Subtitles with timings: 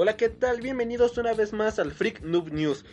[0.00, 0.60] Hola, ¿qué tal?
[0.60, 2.84] Bienvenidos una vez más al Freak Noob News.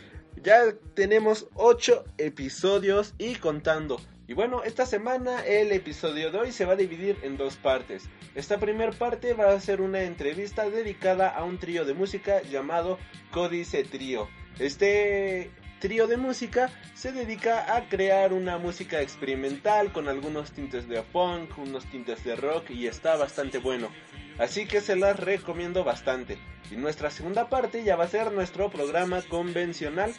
[0.42, 4.02] Ya tenemos 8 episodios y contando.
[4.28, 8.06] Y bueno, esta semana el episodio de hoy se va a dividir en dos partes.
[8.34, 12.98] Esta primera parte va a ser una entrevista dedicada a un trío de música llamado
[13.30, 14.28] Códice Trío.
[14.58, 21.04] Este trío de música se dedica a crear una música experimental con algunos tintes de
[21.04, 23.90] punk, unos tintes de rock y está bastante bueno.
[24.38, 26.38] Así que se las recomiendo bastante.
[26.72, 30.14] Y nuestra segunda parte ya va a ser nuestro programa convencional,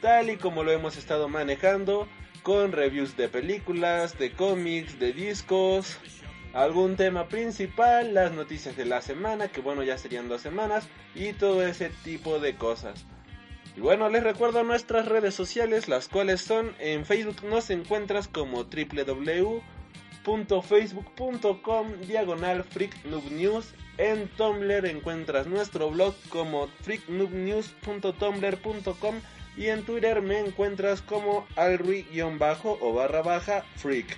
[0.00, 2.08] tal y como lo hemos estado manejando,
[2.42, 5.98] con reviews de películas, de cómics, de discos,
[6.52, 11.32] algún tema principal, las noticias de la semana, que bueno ya serían dos semanas, y
[11.32, 13.04] todo ese tipo de cosas.
[13.76, 18.66] Y bueno, les recuerdo nuestras redes sociales, las cuales son en Facebook nos encuentras como
[20.24, 22.64] www.facebook.com diagonal
[23.30, 23.74] News.
[23.98, 29.16] En Tumblr encuentras nuestro blog como freaknoobnews.tumblr.com
[29.56, 34.16] y en Twitter me encuentras como alrui-bajo o barra baja freak.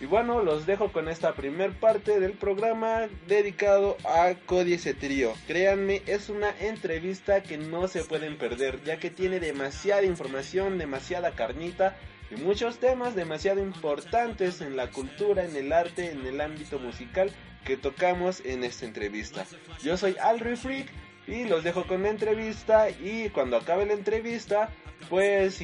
[0.00, 5.32] Y bueno, los dejo con esta primer parte del programa dedicado a Códice Trío.
[5.48, 11.32] Créanme, es una entrevista que no se pueden perder, ya que tiene demasiada información, demasiada
[11.32, 11.96] carnita
[12.30, 17.30] y muchos temas demasiado importantes en la cultura, en el arte, en el ámbito musical
[17.64, 19.46] que tocamos en esta entrevista.
[19.82, 20.88] Yo soy Alri Freak
[21.26, 24.70] y los dejo con la entrevista y cuando acabe la entrevista,
[25.08, 25.58] pues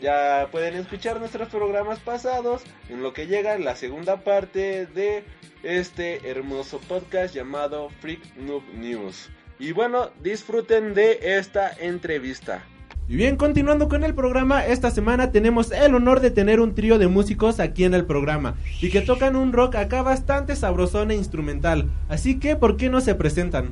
[0.00, 5.24] ya pueden escuchar nuestros programas pasados en lo que llega la segunda parte de
[5.62, 9.30] este hermoso podcast llamado Freak Noob News.
[9.58, 12.64] Y bueno, disfruten de esta entrevista.
[13.08, 16.98] Y bien, continuando con el programa, esta semana tenemos el honor de tener un trío
[16.98, 21.16] de músicos aquí en el programa y que tocan un rock acá bastante sabrosón e
[21.16, 21.90] instrumental.
[22.08, 23.70] Así que, ¿por qué no se presentan?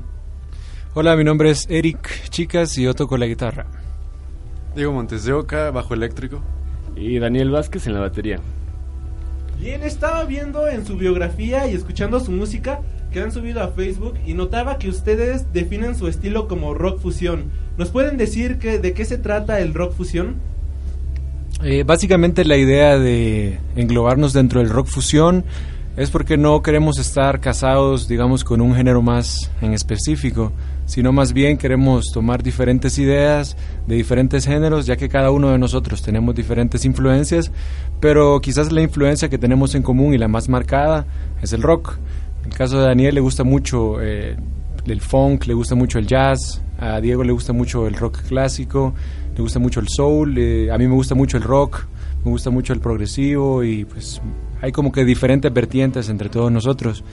[0.94, 3.66] Hola, mi nombre es Eric Chicas y yo toco la guitarra.
[4.74, 6.42] Diego Montes de Oca, bajo eléctrico.
[6.96, 8.40] Y Daniel Vázquez en la batería.
[9.60, 14.14] Bien, estaba viendo en su biografía y escuchando su música que han subido a Facebook
[14.26, 17.50] y notaba que ustedes definen su estilo como rock fusión.
[17.76, 20.36] ¿Nos pueden decir que, de qué se trata el rock fusión?
[21.62, 25.44] Eh, básicamente la idea de englobarnos dentro del rock fusión
[25.96, 30.52] es porque no queremos estar casados, digamos, con un género más en específico
[30.90, 33.56] sino más bien queremos tomar diferentes ideas
[33.86, 37.52] de diferentes géneros, ya que cada uno de nosotros tenemos diferentes influencias,
[38.00, 41.06] pero quizás la influencia que tenemos en común y la más marcada
[41.40, 41.96] es el rock.
[42.50, 44.36] El caso de Daniel le gusta mucho eh,
[44.84, 48.92] el funk, le gusta mucho el jazz, a Diego le gusta mucho el rock clásico,
[49.34, 51.86] le gusta mucho el soul, eh, a mí me gusta mucho el rock,
[52.24, 54.20] me gusta mucho el progresivo y pues
[54.60, 57.04] hay como que diferentes vertientes entre todos nosotros.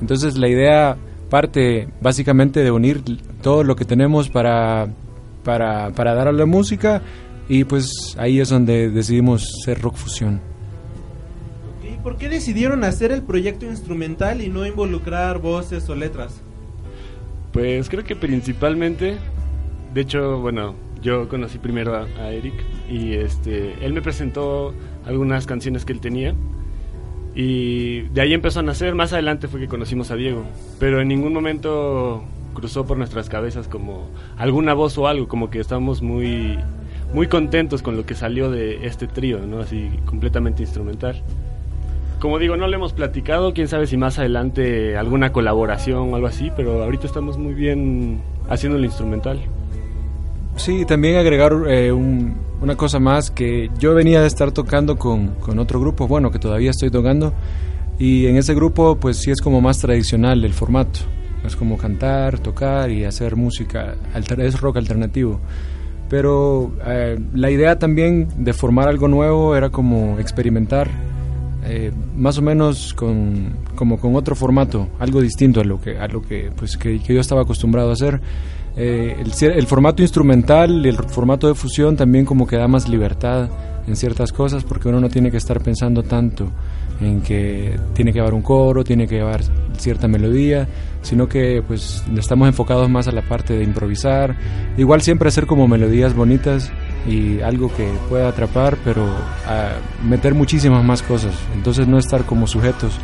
[0.00, 0.96] Entonces la idea
[1.28, 3.02] parte básicamente de unir
[3.42, 4.86] todo lo que tenemos para,
[5.42, 7.02] para, para dar a la música
[7.48, 10.53] y pues ahí es donde decidimos ser rock fusión.
[12.04, 16.38] ¿Y por qué decidieron hacer el proyecto instrumental y no involucrar voces o letras?
[17.50, 19.16] Pues creo que principalmente,
[19.94, 22.52] de hecho, bueno, yo conocí primero a, a Eric
[22.90, 24.74] y este, él me presentó
[25.06, 26.34] algunas canciones que él tenía
[27.34, 28.94] y de ahí empezó a nacer.
[28.94, 30.44] Más adelante fue que conocimos a Diego.
[30.78, 32.22] Pero en ningún momento
[32.52, 35.26] cruzó por nuestras cabezas como alguna voz o algo.
[35.26, 36.58] Como que estábamos muy,
[37.14, 39.60] muy contentos con lo que salió de este trío, ¿no?
[39.60, 41.24] Así completamente instrumental.
[42.24, 43.52] Como digo, no le hemos platicado.
[43.52, 46.50] Quién sabe si más adelante alguna colaboración o algo así.
[46.56, 49.42] Pero ahorita estamos muy bien haciendo el instrumental.
[50.56, 55.58] Sí, también agregar eh, una cosa más que yo venía de estar tocando con, con,
[55.58, 57.34] otro grupo, bueno, que todavía estoy tocando,
[57.98, 61.00] y en ese grupo pues sí es como más tradicional el formato,
[61.44, 63.96] es como cantar, tocar y hacer música,
[64.38, 65.40] es rock alternativo.
[66.08, 70.88] Pero eh, la idea también de formar algo nuevo era como experimentar
[71.66, 76.06] eh, más o menos con, como con otro formato, algo distinto a lo que, a
[76.08, 78.20] lo que, pues, que, yo estaba acostumbrado a hacer.
[78.76, 83.48] Eh, el, formato instrumental y el formato de fusión también como que da más libertad
[83.86, 86.50] en ciertas cosas porque uno no tiene que estar pensando tanto
[87.00, 89.42] en que tiene que llevar un coro, tiene que llevar
[89.78, 90.66] cierta melodía,
[91.02, 94.36] sino que pues estamos enfocados más a la parte de improvisar,
[94.76, 96.72] igual siempre hacer como melodías bonitas
[97.06, 99.06] y algo que pueda atrapar, pero
[99.46, 99.72] a
[100.02, 102.98] meter muchísimas más cosas, entonces no estar como sujetos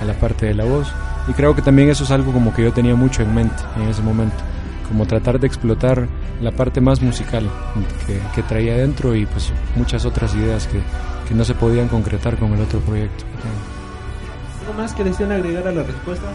[0.00, 0.92] a la parte de la voz
[1.26, 3.88] y creo que también eso es algo como que yo tenía mucho en mente en
[3.88, 4.36] ese momento
[4.88, 6.08] como tratar de explotar
[6.40, 7.48] la parte más musical
[8.34, 10.80] que, traía dentro y pues muchas otras ideas que,
[11.28, 13.24] que, no se podían concretar con el otro proyecto.
[14.62, 16.26] ¿Algo más que desean agregar a la respuesta?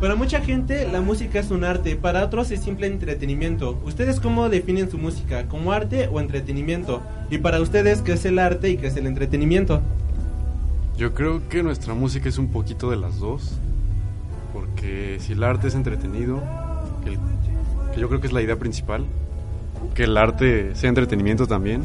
[0.00, 3.78] Para mucha gente la música es un arte, para otros es simple entretenimiento.
[3.84, 5.46] ¿Ustedes cómo definen su música?
[5.46, 7.02] ¿Como arte o entretenimiento?
[7.28, 9.82] Y para ustedes, ¿qué es el arte y qué es el entretenimiento?
[10.96, 13.58] Yo creo que nuestra música es un poquito de las dos,
[14.54, 16.42] porque si el arte es entretenido,
[17.04, 17.18] que,
[17.94, 19.04] que yo creo que es la idea principal,
[19.94, 21.84] que el arte sea entretenimiento también,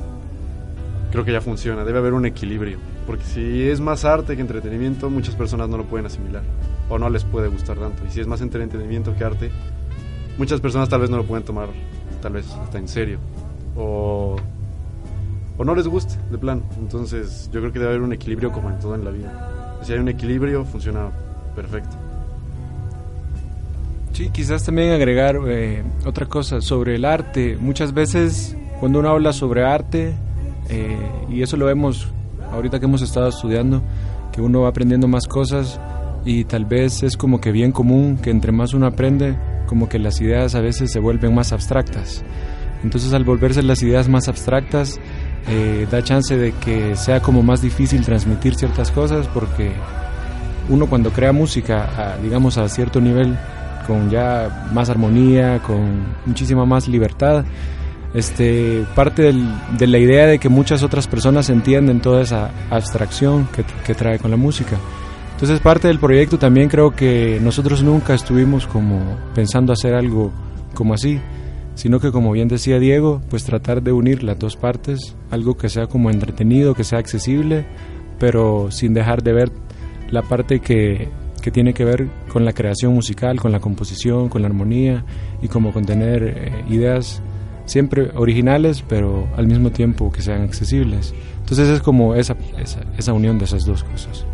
[1.12, 5.10] creo que ya funciona, debe haber un equilibrio, porque si es más arte que entretenimiento,
[5.10, 6.44] muchas personas no lo pueden asimilar
[6.90, 8.04] o no les puede gustar tanto.
[8.06, 9.52] Y si es más entretenimiento que arte,
[10.38, 11.70] muchas personas tal vez no lo pueden tomar,
[12.22, 13.20] tal vez hasta en serio.
[13.76, 14.36] O,
[15.58, 16.64] o no les guste, de plan.
[16.80, 19.80] Entonces yo creo que debe haber un equilibrio como en todo en la vida.
[19.84, 21.12] Si hay un equilibrio, funciona
[21.56, 21.96] perfecto.
[24.14, 27.58] Sí, quizás también agregar eh, otra cosa sobre el arte.
[27.60, 30.16] Muchas veces cuando uno habla sobre arte,
[30.70, 30.98] eh,
[31.30, 32.08] y eso lo vemos
[32.56, 33.84] ahorita que hemos estado estudiando,
[34.32, 35.80] que uno va aprendiendo más cosas,
[36.26, 39.38] y tal vez es como que bien común que entre más uno aprende,
[39.68, 42.24] como que las ideas a veces se vuelven más abstractas.
[42.84, 45.00] Entonces al volverse las ideas más abstractas,
[45.48, 49.72] eh, da chance de que sea como más difícil transmitir ciertas cosas porque
[50.70, 53.38] uno cuando crea música, digamos a cierto nivel,
[53.86, 57.46] con ya más armonía, con muchísima más libertad,
[58.14, 63.48] este, parte de la idea de que muchas otras personas entienden toda esa abstracción
[63.86, 64.78] que trae con la música.
[65.36, 69.02] Entonces parte del proyecto también creo que nosotros nunca estuvimos como
[69.36, 70.32] pensando hacer algo
[70.74, 71.20] como así,
[71.76, 75.68] sino que como bien decía Diego, pues tratar de unir las dos partes, algo que
[75.68, 77.66] sea como entretenido, que sea accesible,
[78.18, 79.52] pero sin dejar de ver
[80.10, 81.10] la parte que,
[81.42, 85.04] que tiene que ver con la creación musical, con la composición, con la armonía
[85.42, 87.22] y como contener eh, ideas
[87.66, 91.14] siempre originales, pero al mismo tiempo que sean accesibles.
[91.40, 94.26] Entonces es como esa, esa, esa unión de esas dos cosas.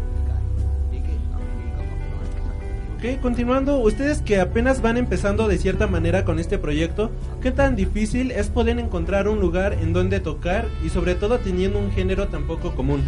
[2.98, 7.10] Ok, continuando, ustedes que apenas van empezando de cierta manera con este proyecto,
[7.42, 11.80] ¿qué tan difícil es poder encontrar un lugar en donde tocar y sobre todo teniendo
[11.80, 13.02] un género tan poco común?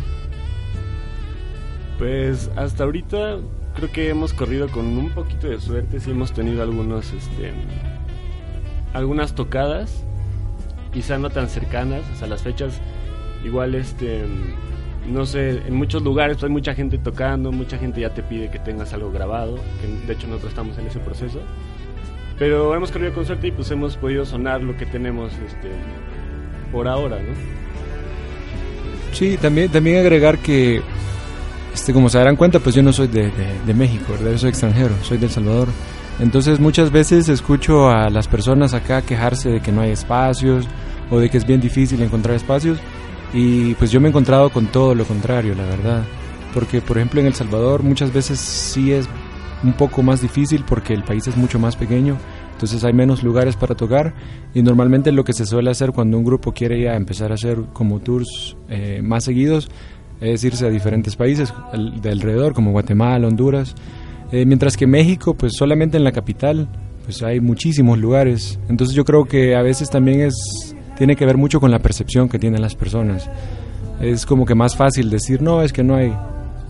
[2.00, 3.38] Pues hasta ahorita
[3.76, 7.52] creo que hemos corrido con un poquito de suerte, sí hemos tenido algunos, este,
[8.94, 10.04] algunas tocadas,
[10.94, 12.80] quizá no tan cercanas, sea, las fechas
[13.44, 14.24] igual, este,
[15.12, 18.60] no sé, en muchos lugares hay mucha gente tocando, mucha gente ya te pide que
[18.60, 21.40] tengas algo grabado, que de hecho nosotros estamos en ese proceso.
[22.40, 25.70] Pero hemos corrido con suerte y pues hemos podido sonar lo que tenemos este,
[26.72, 27.34] por ahora, ¿no?
[29.14, 30.82] Sí, también, también agregar que,
[31.74, 33.32] este, como se darán cuenta, pues yo no soy de,
[33.66, 34.32] de, México, ¿verdad?
[34.32, 35.68] Yo soy extranjero, soy de El Salvador.
[36.20, 40.68] Entonces muchas veces escucho a las personas acá quejarse de que no hay espacios
[41.10, 42.80] o de que es bien difícil encontrar espacios
[43.34, 46.04] y pues yo me he encontrado con todo lo contrario, la verdad.
[46.54, 49.10] Porque, por ejemplo, en El Salvador muchas veces sí es
[49.64, 52.18] un poco más difícil porque el país es mucho más pequeño,
[52.52, 54.14] entonces hay menos lugares para tocar
[54.54, 57.58] y normalmente lo que se suele hacer cuando un grupo quiere ya empezar a hacer
[57.74, 59.70] como tours eh, más seguidos
[60.22, 61.54] es irse a diferentes países
[62.02, 63.76] de alrededor como Guatemala, Honduras,
[64.32, 66.68] eh, mientras que México pues solamente en la capital
[67.06, 71.38] pues hay muchísimos lugares, entonces yo creo que a veces también es tiene que ver
[71.38, 73.30] mucho con la percepción que tienen las personas.
[74.00, 76.14] Es como que más fácil decir, no, es que no hay,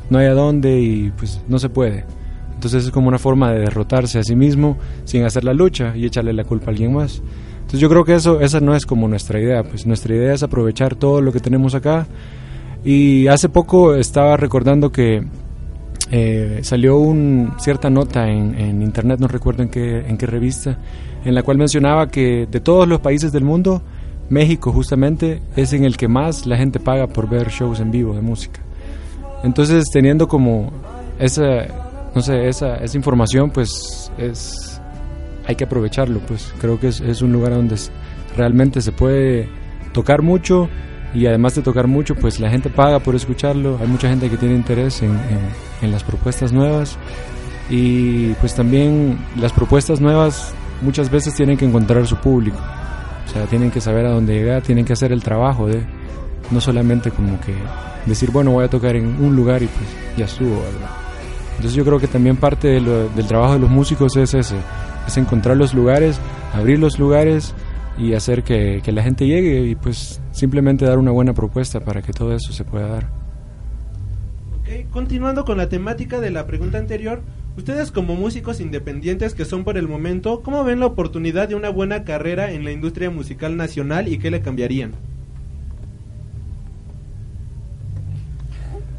[0.10, 2.06] no hay a dónde y pues no se puede.
[2.54, 6.06] Entonces es como una forma de derrotarse a sí mismo sin hacer la lucha y
[6.06, 7.22] echarle la culpa a alguien más.
[7.56, 10.44] Entonces yo creo que eso, esa no es como nuestra idea, pues nuestra idea es
[10.44, 12.08] aprovechar todo lo que tenemos acá.
[12.86, 15.26] Y hace poco estaba recordando que
[16.16, 20.78] eh, salió una cierta nota en, internet, no recuerdo en qué, en qué revista,
[21.26, 23.82] en la cual mencionaba que de todos los países del mundo,
[24.30, 28.14] México justamente es en el que más la gente paga por ver shows en vivo
[28.14, 28.62] de música.
[29.44, 30.72] Entonces, teniendo como
[31.18, 31.66] esa,
[32.14, 34.80] no sé, esa, esa información, pues es,
[35.48, 37.76] hay que aprovecharlo, pues creo que es un lugar donde
[38.38, 39.50] realmente se puede
[39.94, 40.70] tocar mucho
[41.14, 44.38] y además de tocar mucho, pues la gente paga por escucharlo, hay mucha gente que
[44.38, 45.40] tiene interés en, en,
[45.82, 46.98] en las propuestas nuevas
[47.70, 52.58] y pues también las propuestas nuevas muchas veces tienen que encontrar su público.
[53.26, 55.84] O sea, tienen que saber a dónde llegar, tienen que hacer el trabajo de
[56.52, 57.56] no solamente como que
[58.06, 60.90] decir, bueno, voy a tocar en un lugar y pues ya estuvo, ¿verdad?
[61.52, 64.56] Entonces yo creo que también parte del trabajo de los músicos es ese,
[65.08, 66.20] es encontrar los lugares,
[66.54, 67.54] abrir los lugares
[67.98, 72.02] y hacer que, que la gente llegue y pues simplemente dar una buena propuesta para
[72.02, 73.10] que todo eso se pueda dar.
[74.62, 77.22] Okay, continuando con la temática de la pregunta anterior,
[77.56, 81.70] Ustedes como músicos independientes que son por el momento, ¿cómo ven la oportunidad de una
[81.70, 84.94] buena carrera en la industria musical nacional y qué le cambiarían?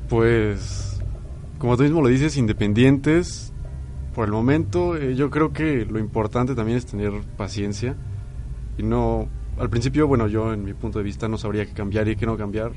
[0.09, 1.03] Pues,
[1.59, 3.51] como tú mismo lo dices, independientes,
[4.15, 7.97] Por el momento, eh, yo creo que lo importante también es tener paciencia
[8.79, 9.29] y no.
[9.59, 12.27] Al principio, bueno, yo en mi punto de vista no sabría qué cambiar y qué
[12.27, 12.73] no cambiar,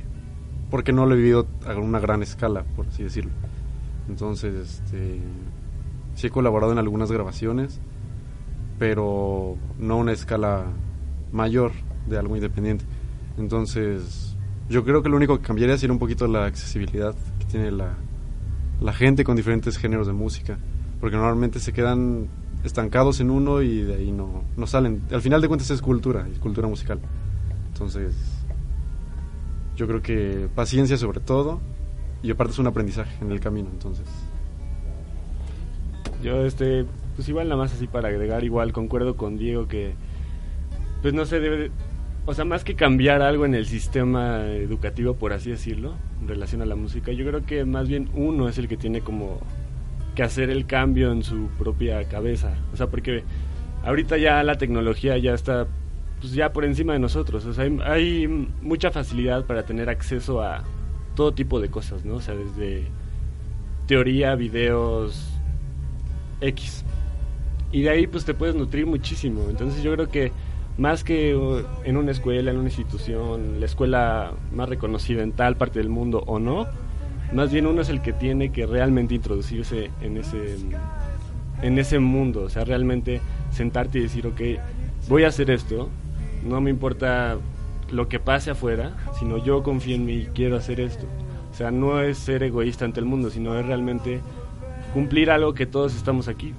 [0.69, 3.31] porque no lo he vivido a una gran escala, por así decirlo.
[4.07, 5.19] Entonces, este,
[6.13, 7.79] sí he colaborado en algunas grabaciones,
[8.77, 10.65] pero no a una escala
[11.31, 11.71] mayor
[12.07, 12.85] de algo independiente.
[13.37, 14.35] Entonces,
[14.69, 17.95] yo creo que lo único que cambiaría sería un poquito la accesibilidad que tiene la,
[18.81, 20.57] la gente con diferentes géneros de música,
[20.99, 22.27] porque normalmente se quedan
[22.63, 25.01] estancados en uno y de ahí no, no salen.
[25.11, 26.99] Al final de cuentas es cultura, es cultura musical.
[27.73, 28.15] Entonces,
[29.75, 31.59] yo creo que paciencia sobre todo
[32.23, 34.07] y aparte es un aprendizaje en el camino, entonces.
[36.23, 36.85] Yo, este,
[37.15, 39.93] pues igual nada más así para agregar, igual concuerdo con Diego que,
[41.01, 41.71] pues no se debe,
[42.25, 46.61] o sea, más que cambiar algo en el sistema educativo, por así decirlo, en relación
[46.63, 49.39] a la música, yo creo que más bien uno es el que tiene como
[50.17, 52.55] que hacer el cambio en su propia cabeza.
[52.73, 53.23] O sea, porque
[53.83, 55.67] ahorita ya la tecnología ya está
[56.19, 57.45] pues ya por encima de nosotros.
[57.45, 60.63] O sea, hay, mucha facilidad para tener acceso a
[61.13, 62.15] todo tipo de cosas, ¿no?
[62.15, 62.87] O sea, desde
[63.85, 65.29] teoría, videos,
[66.41, 66.83] X.
[67.71, 69.45] Y de ahí pues te puedes nutrir muchísimo.
[69.51, 70.31] Entonces yo creo que
[70.79, 71.37] más que
[71.83, 76.23] en una escuela, en una institución, la escuela más reconocida en tal parte del mundo
[76.25, 76.65] o no,
[77.33, 80.57] más bien uno es el que tiene que realmente introducirse en ese,
[81.61, 84.41] en ese mundo, o sea, realmente sentarte y decir, ok,
[85.07, 85.89] voy a hacer esto,
[86.43, 87.37] no me importa
[87.91, 91.05] lo que pase afuera, sino yo confío en mí y quiero hacer esto.
[91.51, 94.19] O sea, no es ser egoísta ante el mundo, sino es realmente
[94.93, 96.53] cumplir algo que todos estamos aquí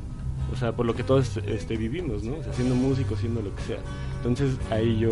[0.52, 2.36] o sea, por lo que todos este, vivimos, ¿no?
[2.36, 3.78] O sea, siendo músicos, siendo lo que sea.
[4.16, 5.10] Entonces ahí yo,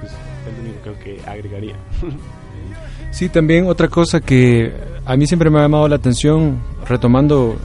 [0.00, 1.76] pues, es lo único que agregaría.
[3.10, 4.72] Sí, también otra cosa que
[5.04, 6.58] a mí siempre me ha llamado la atención,
[6.88, 7.56] retomando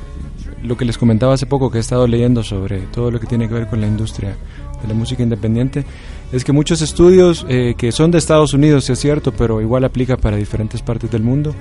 [0.63, 3.48] lo que les comentaba hace poco que he estado leyendo sobre todo lo que tiene
[3.48, 4.36] que ver con la industria
[4.81, 5.86] de la música independiente,
[6.31, 10.17] es que muchos estudios eh, que son de Estados Unidos, es cierto, pero igual aplica
[10.17, 11.55] para diferentes partes del mundo,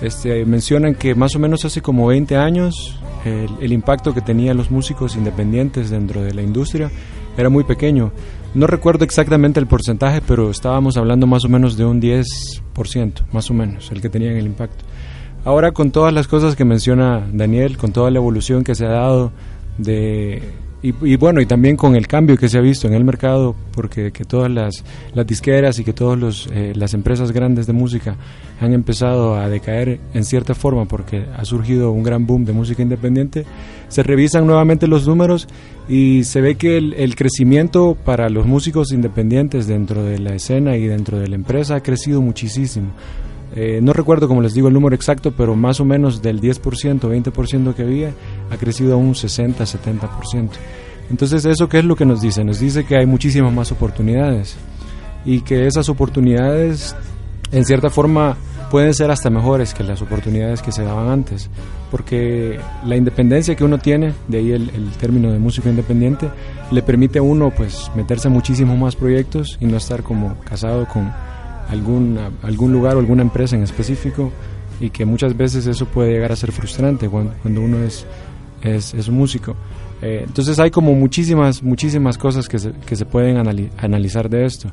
[0.00, 4.70] este, mencionan que más o menos hace como 20 años el, impacto que tenían los
[4.70, 6.90] músicos independientes dentro de la industria
[7.36, 8.12] era muy pequeño.
[8.56, 13.50] No recuerdo exactamente el porcentaje, pero estábamos hablando más o menos de un 10%, más
[13.50, 14.82] o menos, el que tenían el impacto.
[15.44, 18.92] Ahora con todas las cosas que menciona Daniel, con toda la evolución que se ha
[18.92, 19.30] dado
[19.76, 20.40] de
[20.82, 24.12] y, bueno, y también con el cambio que se ha visto en el mercado, porque
[24.12, 28.16] que todas las, las disqueras y que todas eh, las empresas grandes de música
[28.60, 32.82] han empezado a decaer en cierta forma porque ha surgido un gran boom de música
[32.82, 33.44] independiente,
[33.88, 35.48] se revisan nuevamente los números
[35.88, 40.76] y se ve que el, el crecimiento para los músicos independientes dentro de la escena
[40.76, 42.92] y dentro de la empresa ha crecido muchísimo.
[43.56, 47.00] Eh, no recuerdo, como les digo, el número exacto, pero más o menos del 10%,
[47.00, 48.12] 20% que había,
[48.50, 50.50] ha crecido a un 60, 70%.
[51.08, 52.44] Entonces, ¿eso qué es lo que nos dice?
[52.44, 54.56] Nos dice que hay muchísimas más oportunidades
[55.24, 56.94] y que esas oportunidades,
[57.50, 58.36] en cierta forma,
[58.70, 61.48] pueden ser hasta mejores que las oportunidades que se daban antes,
[61.90, 66.28] porque la independencia que uno tiene, de ahí el, el término de músico independiente,
[66.70, 70.86] le permite a uno pues meterse en muchísimos más proyectos y no estar como casado
[70.86, 71.10] con
[71.68, 74.32] algún, algún lugar o alguna empresa en específico
[74.80, 78.06] y que muchas veces eso puede llegar a ser frustrante cuando, cuando uno es,
[78.62, 79.56] es, es músico.
[80.02, 83.38] Eh, entonces hay como muchísimas, muchísimas cosas que se, que se pueden
[83.78, 84.70] analizar de esto.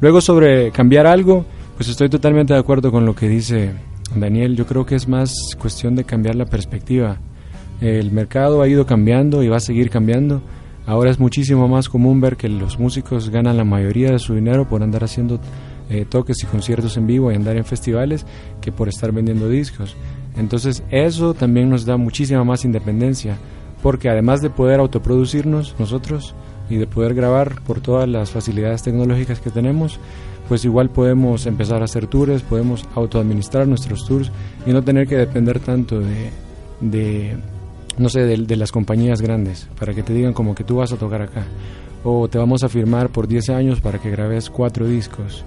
[0.00, 1.44] Luego sobre cambiar algo,
[1.76, 3.72] pues estoy totalmente de acuerdo con lo que dice
[4.14, 4.56] Daniel.
[4.56, 7.18] Yo creo que es más cuestión de cambiar la perspectiva.
[7.80, 10.42] El mercado ha ido cambiando y va a seguir cambiando.
[10.86, 14.68] Ahora es muchísimo más común ver que los músicos ganan la mayoría de su dinero
[14.68, 15.40] por andar haciendo
[15.90, 18.24] eh, toques y conciertos en vivo y andar en festivales
[18.60, 19.96] que por estar vendiendo discos.
[20.36, 23.36] Entonces eso también nos da muchísima más independencia,
[23.82, 26.34] porque además de poder autoproducirnos nosotros
[26.70, 30.00] y de poder grabar por todas las facilidades tecnológicas que tenemos,
[30.48, 34.30] pues igual podemos empezar a hacer tours, podemos autoadministrar nuestros tours
[34.66, 36.30] y no tener que depender tanto de,
[36.80, 37.36] de
[37.98, 40.92] no sé, de, de, las compañías grandes, para que te digan como que tú vas
[40.92, 41.44] a tocar acá,
[42.02, 45.44] o te vamos a firmar por 10 años para que grabes cuatro discos,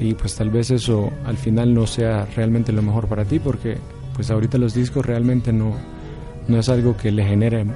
[0.00, 3.76] y pues tal vez eso al final no sea realmente lo mejor para ti porque
[4.14, 5.74] pues ahorita los discos realmente no,
[6.48, 7.66] no es algo que le genere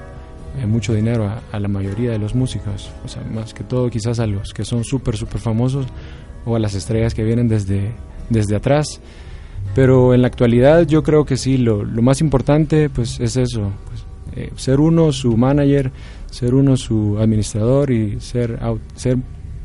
[0.59, 4.21] eh, mucho dinero a, la mayoría de los músicos, o sea, más que todo quizás
[4.21, 5.87] a los que son súper, súper famosos
[6.47, 7.93] o a las estrellas que vienen desde,
[8.31, 9.01] desde atrás.
[9.75, 13.71] Pero en la actualidad yo creo que sí, lo, lo más importante pues es eso,
[13.87, 14.05] pues,
[14.37, 15.93] eh, ser uno su manager,
[16.31, 18.59] ser uno su administrador y ser,
[18.95, 19.19] ser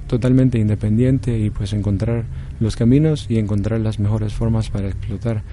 [0.10, 2.26] totalmente independiente y pues encontrar
[2.60, 5.44] los caminos y encontrar las mejores formas para explotar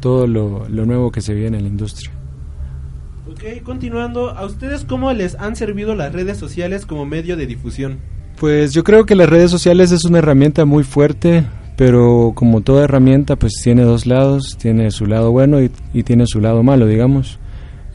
[0.00, 2.10] todo lo, lo nuevo que se viene en la industria.
[3.30, 7.98] Ok, continuando, ¿a ustedes cómo les han servido las redes sociales como medio de difusión?
[8.38, 11.44] Pues yo creo que las redes sociales es una herramienta muy fuerte,
[11.76, 16.26] pero como toda herramienta pues tiene dos lados, tiene su lado bueno y, y tiene
[16.26, 17.38] su lado malo, digamos.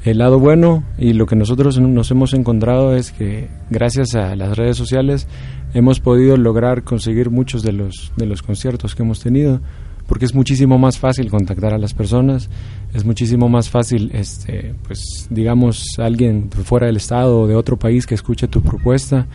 [0.03, 4.57] El lado bueno y lo que nosotros nos hemos encontrado es que gracias a las
[4.57, 5.27] redes sociales
[5.73, 9.59] hemos podido lograr conseguir muchos de los, de los conciertos que hemos tenido,
[10.07, 12.49] porque es muchísimo más fácil contactar a las personas,
[12.93, 18.07] es muchísimo más fácil, este, pues digamos, alguien fuera del estado o de otro país
[18.07, 19.27] que escuche tu propuesta.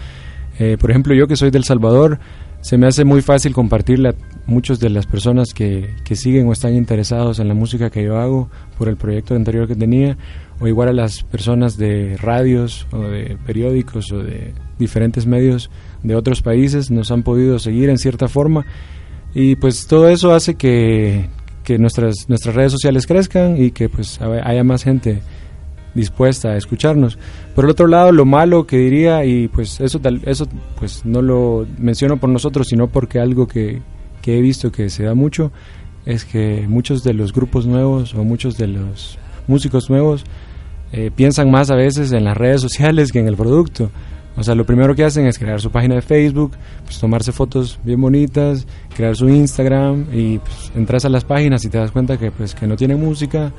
[0.59, 2.19] Eh, por ejemplo, yo que soy del Salvador,
[2.65, 4.15] se me hace muy fácil compartirla a
[4.47, 8.17] muchas de las personas que, que siguen o están interesados en la música que yo
[8.17, 10.17] hago por el proyecto anterior que tenía
[10.61, 15.71] o igual a las personas de radios o de periódicos o de diferentes medios
[16.03, 18.65] de otros países nos han podido seguir en cierta forma.
[19.35, 21.29] Y pues todo eso hace que,
[21.65, 25.21] que nuestras nuestras redes sociales crezcan y que pues haya más gente
[25.95, 27.19] dispuesta a escucharnos.
[27.55, 30.47] Por el otro lado, lo malo que diría, y pues eso, eso
[30.79, 33.83] pues no lo menciono por nosotros, sino porque algo que,
[34.23, 35.53] que he visto que se da mucho,
[36.07, 40.25] es que muchos de los grupos nuevos o muchos de los músicos nuevos
[40.93, 43.91] eh, piensan más a veces en las redes sociales que en el producto.
[44.37, 46.53] O sea, lo primero que hacen es crear su página de Facebook,
[46.85, 51.69] pues tomarse fotos bien bonitas, crear su Instagram y pues entras a las páginas y
[51.69, 53.53] te das cuenta que pues que no tienen música,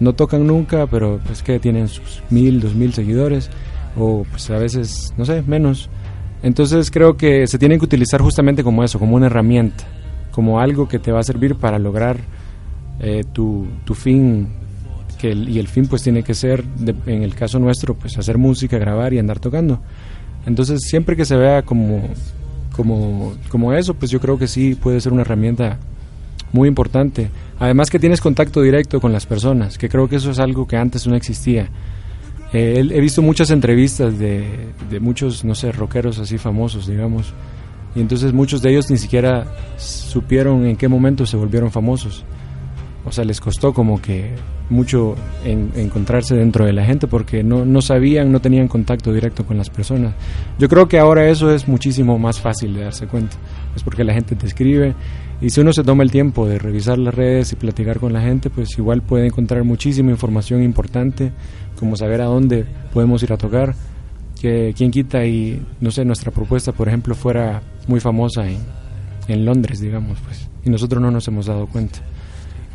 [0.00, 3.50] no tocan nunca, pero pues que tienen sus mil, dos mil seguidores
[3.96, 5.88] o pues a veces, no sé, menos.
[6.42, 9.84] Entonces creo que se tienen que utilizar justamente como eso, como una herramienta,
[10.30, 12.16] como algo que te va a servir para lograr
[12.98, 14.48] eh, tu, tu fin
[15.20, 16.64] que y el fin pues tiene que ser,
[17.06, 19.80] en el caso nuestro, pues hacer música, grabar y andar tocando.
[20.46, 22.08] Entonces siempre que se vea como,
[22.74, 25.78] como, como eso, pues yo creo que sí puede ser una herramienta
[26.52, 27.30] muy importante.
[27.58, 30.76] Además que tienes contacto directo con las personas, que creo que eso es algo que
[30.76, 31.68] antes no existía.
[32.52, 34.44] Eh, he visto muchas entrevistas de,
[34.90, 37.32] de muchos, no sé, rockeros así famosos, digamos,
[37.94, 42.24] y entonces muchos de ellos ni siquiera supieron en qué momento se volvieron famosos.
[43.04, 44.34] O sea, les costó como que
[44.68, 49.44] mucho en, encontrarse dentro de la gente porque no, no sabían, no tenían contacto directo
[49.44, 50.14] con las personas.
[50.58, 53.36] Yo creo que ahora eso es muchísimo más fácil de darse cuenta.
[53.74, 54.94] Es porque la gente te escribe
[55.40, 58.20] y si uno se toma el tiempo de revisar las redes y platicar con la
[58.20, 61.32] gente, pues igual puede encontrar muchísima información importante,
[61.78, 63.74] como saber a dónde podemos ir a tocar.
[64.40, 68.58] Que quien quita y, no sé, nuestra propuesta, por ejemplo, fuera muy famosa en,
[69.28, 72.00] en Londres, digamos, pues, y nosotros no nos hemos dado cuenta.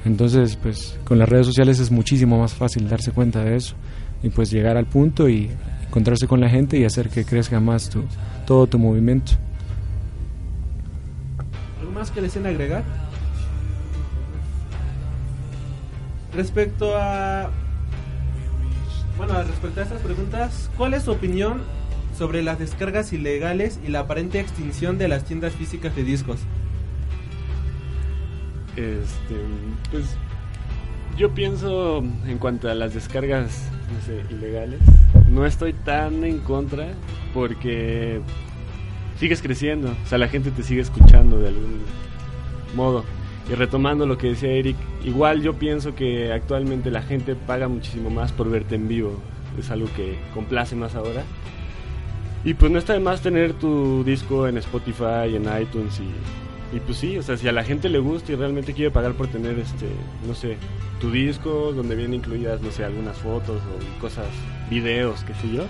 [0.05, 3.75] Entonces, pues con las redes sociales es muchísimo más fácil darse cuenta de eso
[4.21, 5.49] y pues llegar al punto y
[5.87, 8.03] encontrarse con la gente y hacer que crezca más tu,
[8.45, 9.33] todo tu movimiento.
[11.95, 12.83] ¿Algo más que deseen agregar?
[16.33, 17.49] Respecto a
[19.17, 21.61] bueno, respecto a estas preguntas, ¿cuál es su opinión
[22.17, 26.39] sobre las descargas ilegales y la aparente extinción de las tiendas físicas de discos?
[28.75, 29.35] Este,
[29.89, 30.17] pues
[31.17, 34.81] yo pienso en cuanto a las descargas no sé, ilegales,
[35.29, 36.87] no estoy tan en contra
[37.33, 38.19] porque
[39.19, 41.81] sigues creciendo, o sea, la gente te sigue escuchando de algún
[42.75, 43.03] modo.
[43.49, 48.09] Y retomando lo que decía Eric, igual yo pienso que actualmente la gente paga muchísimo
[48.09, 49.19] más por verte en vivo,
[49.59, 51.23] es algo que complace más ahora.
[52.43, 56.09] Y pues no está de más tener tu disco en Spotify, en iTunes y
[56.75, 59.13] y pues sí, o sea, si a la gente le gusta y realmente quiere pagar
[59.13, 59.87] por tener, este,
[60.27, 60.57] no sé,
[60.99, 64.27] tu disco donde vienen incluidas, no sé, algunas fotos o cosas,
[64.69, 65.63] videos, qué sé yo,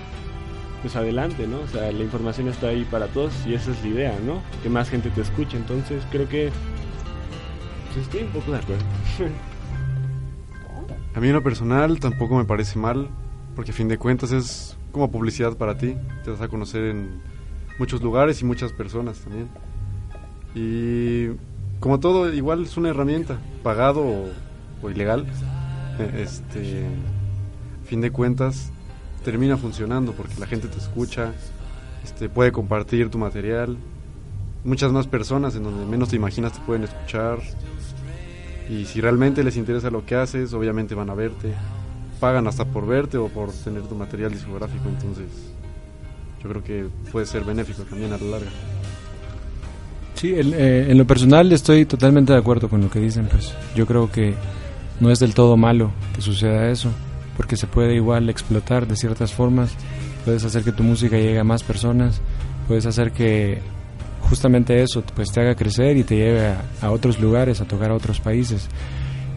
[0.86, 1.62] pues adelante, ¿no?
[1.62, 4.40] O sea, la información está ahí para todos y esa es la idea, ¿no?
[4.62, 5.58] Que más gente te escuche.
[5.58, 6.52] Entonces creo que
[7.92, 8.84] pues estoy un poco de acuerdo.
[11.16, 13.10] a mí en lo personal tampoco me parece mal,
[13.56, 15.96] porque a fin de cuentas es como publicidad para ti.
[16.24, 17.20] Te vas a conocer en
[17.80, 19.50] muchos lugares y muchas personas también.
[20.54, 21.30] Y
[21.80, 24.06] como todo, igual es una herramienta, pagado
[24.84, 25.26] o, ilegal.
[25.98, 26.86] E, este,
[27.86, 28.72] fin de cuentas,
[29.26, 31.34] termina funcionando porque la gente te escucha,
[32.04, 33.76] este, puede compartir tu material.
[34.64, 37.40] Muchas más personas en donde menos te imaginas te pueden escuchar.
[38.70, 41.54] Y si realmente les interesa lo que haces, obviamente van a verte.
[42.20, 44.88] Pagan hasta por verte o por tener tu material discográfico.
[44.88, 45.26] Entonces,
[46.42, 48.52] yo creo que puede ser benéfico también a la larga.
[50.14, 53.86] Sí, eh, en lo personal estoy totalmente de acuerdo con lo que dicen, pues yo
[53.86, 54.34] creo que
[55.00, 56.90] no es del todo malo que suceda eso,
[57.36, 59.76] porque se puede igual explotar de ciertas formas,
[60.24, 62.22] puedes hacer que tu música llegue a más personas,
[62.68, 63.60] puedes hacer que
[64.30, 67.96] justamente eso pues te haga crecer y te lleve a, otros lugares, a tocar a
[67.96, 68.68] otros países.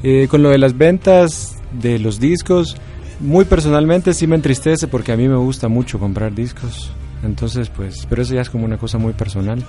[0.03, 2.77] Eh, con lo de las ventas de los discos,
[3.21, 6.91] muy personalmente sí me entristece porque a mí me gusta mucho comprar discos.
[7.23, 9.65] Entonces, pues, pero eso ya es como una cosa muy personal.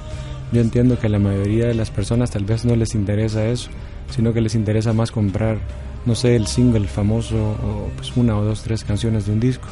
[0.51, 3.69] Yo entiendo que a la mayoría de las personas tal vez no les interesa eso,
[4.09, 5.59] sino que les interesa más comprar,
[6.05, 9.67] no sé, el single famoso o pues una o dos, tres canciones de un disco.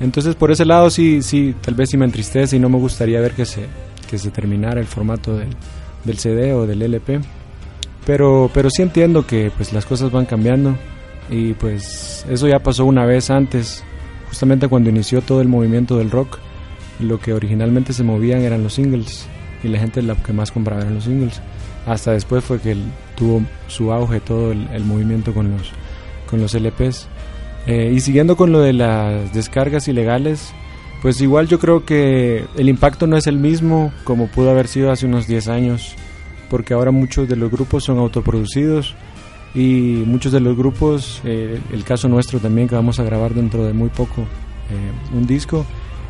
[0.00, 3.20] Entonces, por ese lado sí, sí, tal vez sí me entristece y no me gustaría
[3.20, 3.66] ver que se,
[4.10, 5.48] que se terminara el formato del,
[6.04, 7.20] del CD o del LP.
[8.04, 10.76] Pero, pero sí entiendo que pues las cosas van cambiando
[11.30, 13.82] y pues eso ya pasó una vez antes,
[14.28, 16.38] justamente cuando inició todo el movimiento del rock,
[17.00, 19.26] lo que originalmente se movían eran los singles
[19.64, 21.40] y la gente la que más compraba eran los singles.
[21.86, 22.76] Hasta después fue que
[23.16, 25.72] tuvo su auge todo el, movimiento con los,
[26.28, 27.08] con los LPs.
[27.66, 30.52] Eh, y siguiendo con lo de las descargas ilegales,
[31.02, 34.90] pues igual yo creo que el impacto no es el mismo como pudo haber sido
[34.90, 35.94] hace unos 10 años,
[36.50, 38.94] porque ahora muchos de los grupos son autoproducidos
[39.54, 43.64] y muchos de los grupos, eh, el caso nuestro también que vamos a grabar dentro
[43.64, 45.64] de muy poco eh, un disco,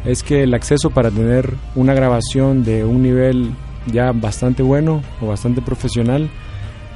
[0.04, 3.52] es que el acceso para tener una grabación de un nivel
[3.86, 6.28] ya bastante bueno o bastante profesional,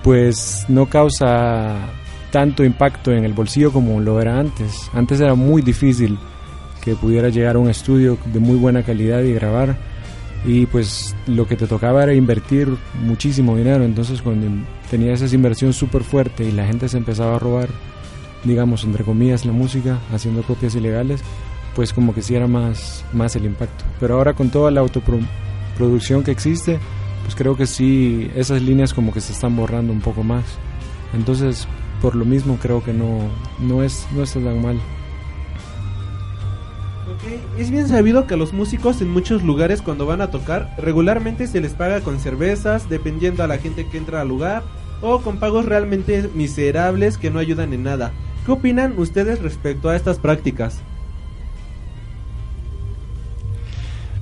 [0.02, 1.76] pues no causa
[2.30, 4.90] tanto impacto en el bolsillo como lo era antes.
[4.92, 6.18] Antes era muy difícil
[6.82, 9.76] que pudiera llegar a un estudio de muy buena calidad y grabar
[10.44, 12.68] y pues lo que te tocaba era invertir
[13.02, 14.46] muchísimo dinero, entonces cuando
[14.90, 17.68] tenías esa inversión súper fuerte y la gente se empezaba a robar,
[18.44, 21.22] digamos, entre comillas, la música, haciendo copias ilegales,
[21.78, 23.84] pues como que sí era más, más el impacto.
[24.00, 26.80] Pero ahora con toda la autoproducción que existe,
[27.22, 30.42] pues creo que sí, esas líneas como que se están borrando un poco más.
[31.14, 31.68] Entonces,
[32.02, 33.20] por lo mismo creo que no,
[33.60, 34.80] no, es, no está tan mal.
[37.56, 41.46] Es bien sabido que a los músicos en muchos lugares cuando van a tocar regularmente
[41.46, 44.64] se les paga con cervezas, dependiendo a la gente que entra al lugar,
[45.00, 48.10] o con pagos realmente miserables que no ayudan en nada.
[48.44, 50.82] ¿Qué opinan ustedes respecto a estas prácticas?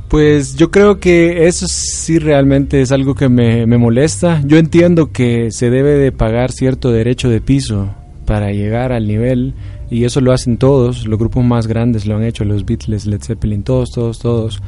[0.08, 4.40] Pues yo creo que eso sí realmente es algo que me, me, molesta.
[4.44, 7.92] Yo entiendo que se debe de pagar cierto derecho de piso
[8.24, 9.54] para llegar al nivel
[9.90, 13.22] y eso lo hacen todos, los grupos más grandes lo han hecho, los Beatles, Led
[13.22, 14.62] Zeppelin, todos, todos, todos.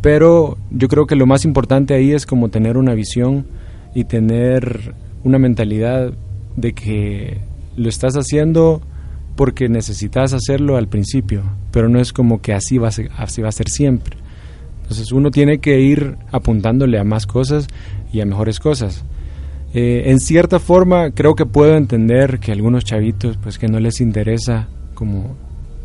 [0.00, 3.46] Pero yo creo que lo más importante ahí es como tener una visión
[3.94, 6.12] y tener una mentalidad
[6.56, 7.38] de que
[7.76, 8.80] lo estás haciendo
[9.36, 13.42] porque necesitas hacerlo al principio, pero no es como que así va a ser, así
[13.42, 14.16] va a ser siempre.
[14.90, 17.68] Entonces uno tiene que ir apuntándole a más cosas
[18.12, 19.04] y a mejores cosas.
[19.72, 24.00] Eh, en cierta forma creo que puedo entender que algunos chavitos pues que no les
[24.00, 25.36] interesa como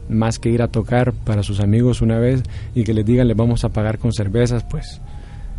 [0.09, 2.41] más que ir a tocar para sus amigos una vez
[2.73, 4.99] y que les digan les vamos a pagar con cervezas pues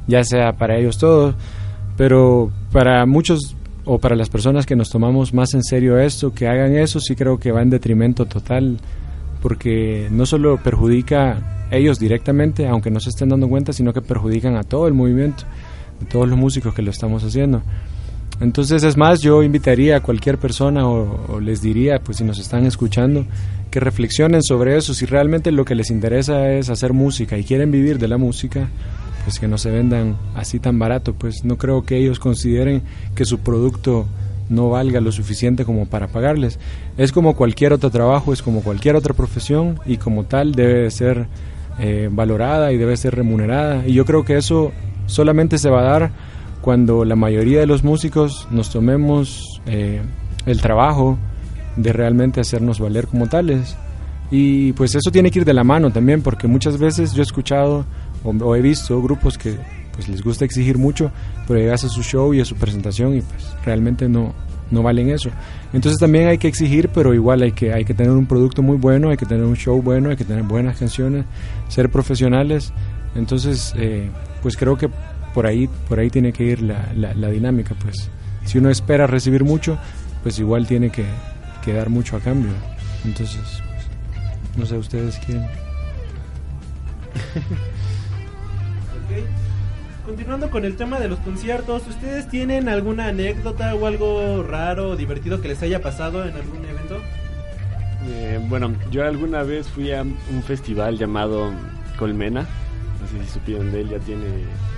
[0.08, 1.36] ya sea para ellos todos
[1.96, 3.54] pero para muchos
[3.84, 7.14] o para las personas que nos tomamos más en serio esto que hagan eso sí
[7.14, 8.78] creo que va en detrimento total
[9.42, 14.02] porque no solo perjudica a ellos directamente aunque no se estén dando cuenta sino que
[14.02, 15.44] perjudican a todo el movimiento
[16.00, 17.62] de todos los músicos que lo estamos haciendo.
[18.40, 22.66] Entonces es más, yo invitaría a cualquier persona o, les diría, pues si nos están
[22.66, 23.24] escuchando,
[23.70, 27.70] que reflexionen sobre eso, si realmente lo que les interesa es hacer música y quieren
[27.70, 28.68] vivir de la música,
[29.24, 32.82] pues que no se vendan así tan barato, pues no creo que ellos consideren
[33.14, 34.06] que su producto
[34.48, 36.58] no valga lo suficiente como para pagarles.
[36.96, 41.26] Es como cualquier otro trabajo, es como cualquier otra profesión y como tal debe ser
[41.78, 43.86] eh, valorada y debe ser remunerada.
[43.86, 44.72] Y yo creo que eso
[45.06, 46.10] solamente se va a dar
[46.60, 50.00] cuando la mayoría de los músicos nos tomemos eh,
[50.46, 51.18] el trabajo
[51.76, 53.76] de realmente hacernos valer como tales.
[54.30, 57.24] Y pues eso tiene que ir de la mano también, porque muchas veces yo he
[57.24, 57.86] escuchado
[58.24, 59.56] o, he visto grupos que
[59.96, 61.10] pues les gusta exigir mucho,
[61.48, 64.34] pero llegas a su show y a su presentación y pues realmente no,
[64.70, 65.30] no valen eso.
[65.72, 68.76] Entonces también hay que exigir, pero igual hay que, hay que tener un producto muy
[68.76, 71.24] bueno, hay que tener un show bueno, hay que tener buenas canciones,
[71.68, 72.72] ser profesionales.
[73.14, 74.10] Entonces, eh,
[74.42, 74.90] pues creo que
[75.34, 78.10] por ahí, por ahí tiene que ir la, la, dinámica, pues.
[78.44, 79.78] Si uno espera recibir mucho,
[80.22, 81.04] pues igual tiene que,
[81.64, 82.52] que dar mucho a cambio.
[83.04, 83.40] Entonces,
[84.56, 85.46] no sé, ustedes quieren.
[90.06, 94.96] Continuando con el tema de los conciertos, ¿ustedes tienen alguna anécdota o algo raro o
[94.96, 97.00] divertido que les haya pasado en algún evento?
[98.08, 101.50] Eh, bueno, yo alguna vez fui a un festival llamado
[101.98, 102.46] Colmena,
[103.00, 104.26] no sé si supieron de él, ya tiene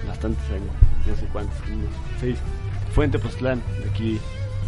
[0.06, 0.72] bastantes años,
[1.06, 2.38] no sé cuántos, unos seis.
[2.94, 3.60] Fuente Postlán,
[3.90, 4.18] aquí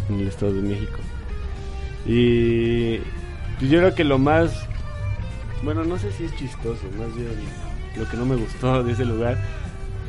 [0.09, 0.99] en el Estado de México.
[2.05, 2.97] Y
[3.57, 4.67] pues yo creo que lo más,
[5.63, 7.29] bueno, no sé si es chistoso, más bien
[7.97, 9.39] lo que no me gustó de ese lugar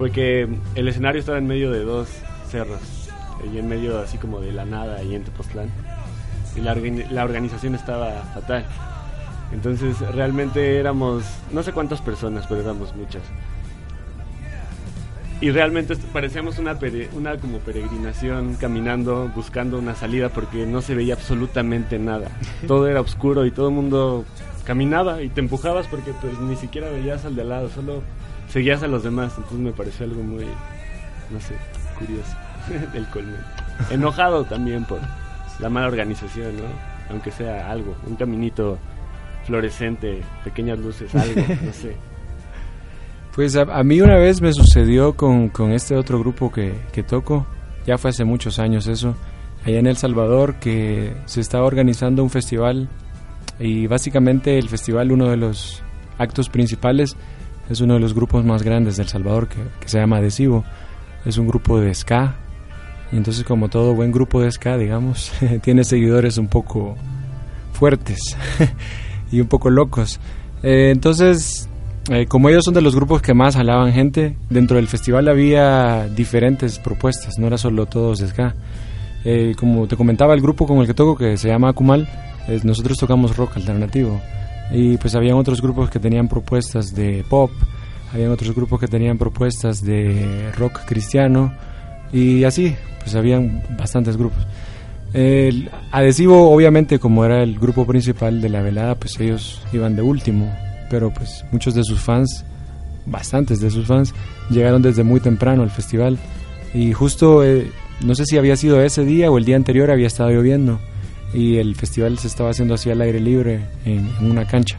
[0.02, 2.08] fue que el escenario estaba en medio de dos
[2.50, 2.80] cerros,
[3.52, 5.68] y en medio así como de la nada, ahí en Tepoztlán.
[6.56, 8.66] Y la, la organización estaba fatal.
[9.52, 13.22] Entonces realmente éramos, no sé cuántas personas, pero éramos muchas.
[15.40, 16.76] Y realmente parecíamos una,
[17.12, 22.26] una como peregrinación caminando, buscando una salida porque no se veía absolutamente nada.
[22.66, 24.24] Todo era oscuro y todo el mundo
[24.64, 28.02] caminaba y te empujabas porque pues ni siquiera veías al de al lado, solo
[28.52, 29.32] seguías a los demás.
[29.36, 30.44] Entonces me pareció algo muy,
[31.30, 31.54] no sé,
[31.98, 32.36] curioso
[32.92, 33.40] del colmen.
[33.90, 35.00] Enojado también por
[35.58, 36.64] la mala organización, ¿no?
[37.10, 38.78] Aunque sea algo, un caminito
[39.46, 41.96] fluorescente, pequeñas luces, algo, no sé.
[43.34, 47.46] Pues a, mí una vez me sucedió con, con este otro grupo que, que, toco,
[47.86, 49.16] ya fue hace muchos años eso,
[49.64, 52.90] allá en El Salvador, que se estaba organizando un festival
[53.58, 55.82] y básicamente el festival, uno de los
[56.18, 57.16] actos principales,
[57.68, 60.64] es uno de los grupos más grandes de El Salvador que, que se llama Adhesivo,
[61.24, 62.36] es un grupo de ska,
[63.12, 66.96] y entonces como todo buen grupo de ska, digamos, tiene seguidores un poco
[67.72, 68.36] fuertes
[69.32, 70.18] y un poco locos.
[70.62, 71.68] Eh, entonces
[72.10, 76.08] eh, como ellos son de los grupos que más jalaban gente, dentro del festival había
[76.08, 78.54] diferentes propuestas, no era solo todos ska.
[79.24, 82.08] Eh, como te comentaba, el grupo con el que toco, que se llama Akumal,
[82.64, 84.20] nosotros tocamos rock alternativo.
[84.72, 87.50] Y pues habían otros grupos que tenían propuestas de pop,
[88.12, 91.52] habían otros grupos que tenían propuestas de rock cristiano,
[92.12, 94.46] y así, pues habían bastantes grupos.
[95.12, 100.02] El adhesivo, obviamente, como era el grupo principal de la velada, pues ellos iban de
[100.02, 100.50] último
[100.92, 102.44] pero pues muchos de sus fans,
[103.06, 104.14] bastantes de sus fans,
[104.50, 106.18] llegaron desde muy temprano al festival
[106.74, 107.72] y justo, eh,
[108.04, 110.80] no sé si había sido ese día o el día anterior había estado lloviendo
[111.32, 114.78] y el festival se estaba haciendo así al aire libre en, una cancha.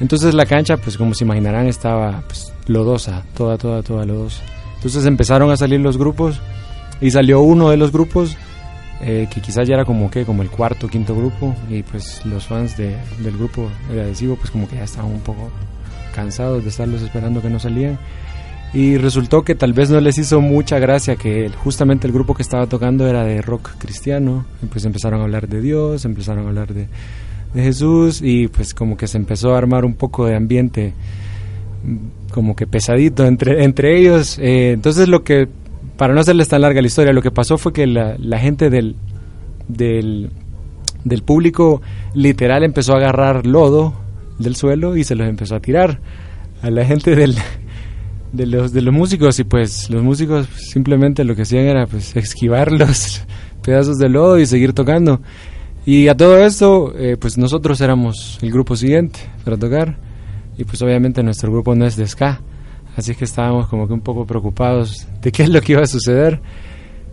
[0.00, 4.42] Entonces la cancha, pues como se imaginarán, estaba pues, lodosa, toda, toda, toda lodosa.
[4.76, 6.40] Entonces empezaron a salir los grupos
[7.00, 8.36] y salió uno de los grupos
[9.02, 12.46] eh, que quizás ya era como que como el cuarto quinto grupo y pues los
[12.46, 15.50] fans de, del grupo de adhesivo pues como que ya estaban un poco
[16.14, 17.98] cansados de estarlos esperando que no salían
[18.72, 22.42] y resultó que tal vez no les hizo mucha gracia que justamente el grupo que
[22.42, 24.46] estaba tocando era de rock cristiano.
[24.62, 26.86] Y pues empezaron a hablar de Dios empezaron a hablar de,
[27.52, 30.94] de Jesús y pues como que se empezó a armar un poco de ambiente
[31.84, 34.38] mm, como que pesadito entre entre ellos.
[34.38, 35.48] Eh, entonces lo que
[35.96, 38.96] para no hacerles tan larga la historia, lo que pasó fue que la, gente del,
[39.68, 40.30] del,
[41.26, 41.82] público
[42.14, 43.92] literal empezó a agarrar lodo
[44.38, 46.00] del suelo y se los empezó a tirar.
[46.62, 47.36] A la gente del,
[48.32, 52.14] de, los, de los músicos y pues los músicos simplemente lo que hacían era pues
[52.16, 53.22] esquivar los
[53.62, 55.20] pedazos de lodo y seguir tocando.
[55.86, 59.96] Y a todo esto, eh, pues nosotros éramos el grupo siguiente para tocar
[60.58, 62.40] y pues obviamente nuestro grupo no es de ska.
[62.96, 65.86] Así que estábamos como que un poco preocupados de qué es lo que iba a
[65.86, 66.40] suceder.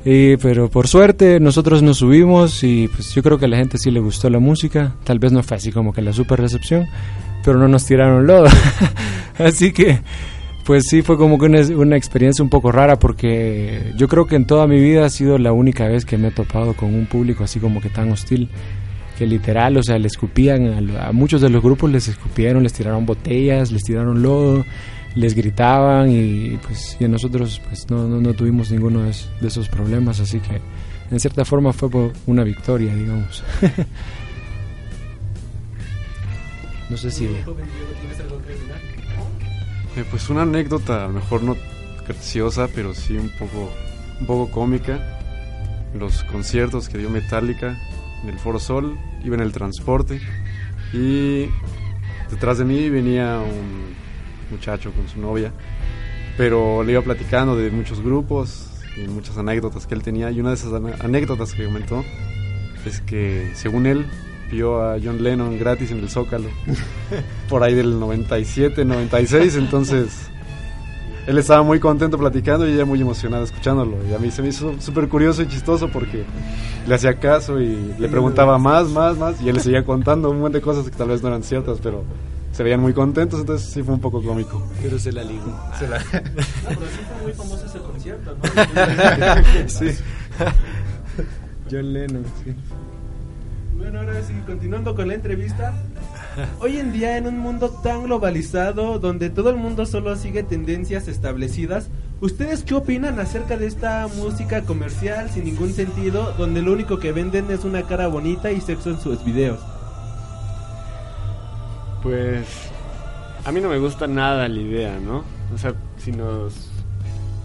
[0.04, 3.78] Y, pero por suerte nosotros nos subimos y pues yo creo que a la gente
[3.78, 4.96] sí le gustó la música.
[5.04, 6.88] Tal vez no fue así como que la super recepción,
[7.44, 8.48] pero no nos tiraron lodo.
[9.38, 10.02] así que
[10.68, 14.36] pues sí fue como que una, una, experiencia un poco rara porque yo creo que
[14.36, 17.06] en toda mi vida ha sido la única vez que me he topado con un
[17.06, 18.50] público así como que tan hostil
[19.18, 22.74] que literal, o sea, le escupían a, a muchos de los grupos les escupieron, les
[22.74, 24.64] tiraron botellas, les tiraron lodo
[25.18, 30.40] les gritaban y pues y nosotros pues no, no, tuvimos ninguno de, esos problemas, así
[30.40, 30.62] que
[31.10, 31.90] en cierta forma fue
[32.28, 33.44] una victoria, digamos.
[36.90, 37.28] no sé si...
[39.98, 41.58] Eh, pues una anécdota, a lo mejor no
[42.08, 43.72] graciosa, pero sí un poco,
[44.20, 45.18] un poco cómica.
[45.98, 47.76] Los conciertos que dio Metallica
[48.22, 50.22] en el Foro Sol, iba en el transporte
[50.94, 51.48] y
[52.30, 53.96] detrás de mí venía un
[54.52, 55.52] muchacho con su novia,
[56.38, 60.50] pero le iba platicando de muchos grupos y muchas anécdotas que él tenía y una
[60.50, 62.06] de esas anécdotas que comentó
[62.86, 64.06] es que según él
[64.52, 66.50] vio a John Lennon gratis en el Zócalo
[67.50, 70.30] por ahí del 97, 96, entonces
[71.28, 73.98] él estaba muy contento platicando y ella muy emocionada escuchándolo.
[74.10, 76.24] Y a mí se me hizo súper curioso y chistoso porque
[76.88, 79.42] le hacía caso y le preguntaba más, más, más.
[79.42, 81.80] Y él le seguía contando un montón de cosas que tal vez no eran ciertas,
[81.84, 82.06] pero
[82.54, 84.66] se veían muy contentos, entonces sí fue un poco cómico.
[84.82, 85.54] Pero se la ligó.
[85.78, 86.02] Se la...
[86.12, 89.68] pero sí fue muy famoso ese concierto, ¿no?
[89.68, 89.88] sí.
[91.70, 92.56] John Lennon, sí.
[93.78, 95.74] Bueno, ahora sí, continuando con la entrevista.
[96.60, 101.08] Hoy en día, en un mundo tan globalizado, donde todo el mundo solo sigue tendencias
[101.08, 107.00] establecidas, ¿ustedes qué opinan acerca de esta música comercial sin ningún sentido, donde lo único
[107.00, 109.60] que venden es una cara bonita y sexo en sus videos?
[112.02, 112.46] Pues
[113.46, 115.24] a mí no me gusta nada la idea, ¿no?
[115.54, 116.72] O sea, si nos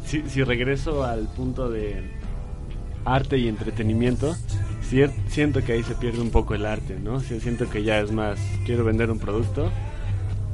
[0.05, 2.03] si, regreso al punto de
[3.05, 4.35] arte y entretenimiento,
[5.29, 7.21] siento que ahí se pierde un poco el arte, ¿no?
[7.21, 9.71] siento que ya es más, quiero vender un producto,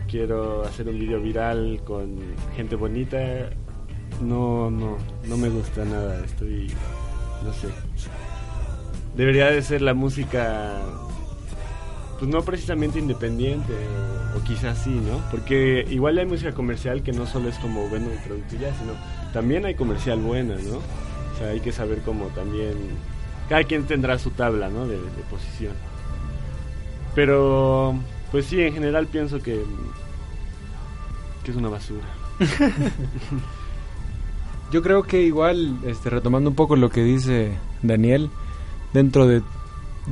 [0.08, 2.18] quiero hacer un video viral con
[2.56, 3.50] gente bonita.
[4.22, 4.96] No, no,
[5.26, 6.68] no me gusta nada, estoy,
[7.44, 7.68] no sé.
[9.16, 10.80] Debería de ser la música
[12.18, 13.72] pues no precisamente independiente,
[14.36, 15.22] o, quizás sí, ¿no?
[15.30, 18.94] Porque igual hay música comercial que no solo es como vendo un producto ya, sino
[19.32, 20.78] también hay comercial buena, ¿no?
[20.78, 22.74] O sea, hay que saber cómo también...
[23.48, 24.86] Cada quien tendrá su tabla, ¿no?
[24.86, 24.98] De,
[25.30, 25.72] posición.
[27.14, 27.94] Pero,
[28.30, 29.62] pues sí, en general pienso que,
[31.42, 32.06] que es una basura.
[34.70, 38.30] Yo creo que igual, este, retomando un poco lo que dice Daniel,
[38.92, 39.42] dentro de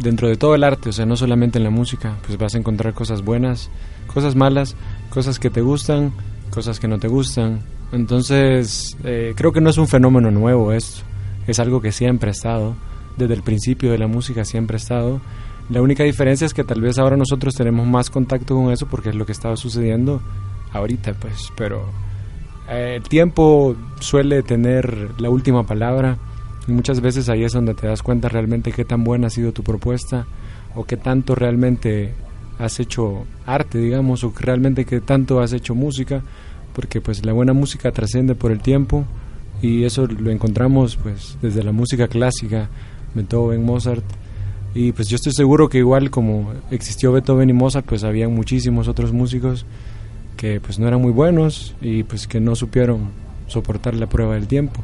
[0.01, 2.59] dentro de todo el arte, o sea, no solamente en la música, pues vas a
[2.59, 3.71] encontrar cosas buenas,
[4.07, 4.77] cosas malas,
[5.11, 6.13] cosas que te gustan,
[6.51, 7.63] cosas que no te gustan.
[7.93, 11.03] Entonces, eh, creo que no es un fenómeno nuevo esto,
[11.47, 12.75] es algo que siempre ha estado,
[13.17, 15.21] desde el principio de la música siempre ha estado.
[15.69, 19.09] La única diferencia es que tal vez ahora nosotros tenemos más contacto con eso porque
[19.09, 20.21] es lo que estaba sucediendo
[20.73, 21.87] ahorita, pues, pero
[22.69, 26.19] eh, el tiempo suele tener la última palabra
[26.69, 29.53] y muchas veces ahí es donde te das cuenta realmente qué tan buena ha sido
[29.53, 30.27] tu propuesta
[30.75, 32.15] o qué tanto realmente
[32.59, 36.23] has hecho arte, digamos, o realmente qué tanto has hecho música,
[36.75, 39.05] porque pues la buena música trasciende por el tiempo
[39.63, 42.69] y eso lo encontramos pues desde la música clásica,
[43.17, 44.05] Beethoven, Mozart,
[44.75, 48.89] y pues yo estoy seguro que igual como existió Beethoven y Mozart, pues había muchísimos
[48.89, 49.65] otros músicos
[50.37, 53.09] que pues no eran muy buenos y pues que no supieron
[53.47, 54.83] soportar la prueba del tiempo.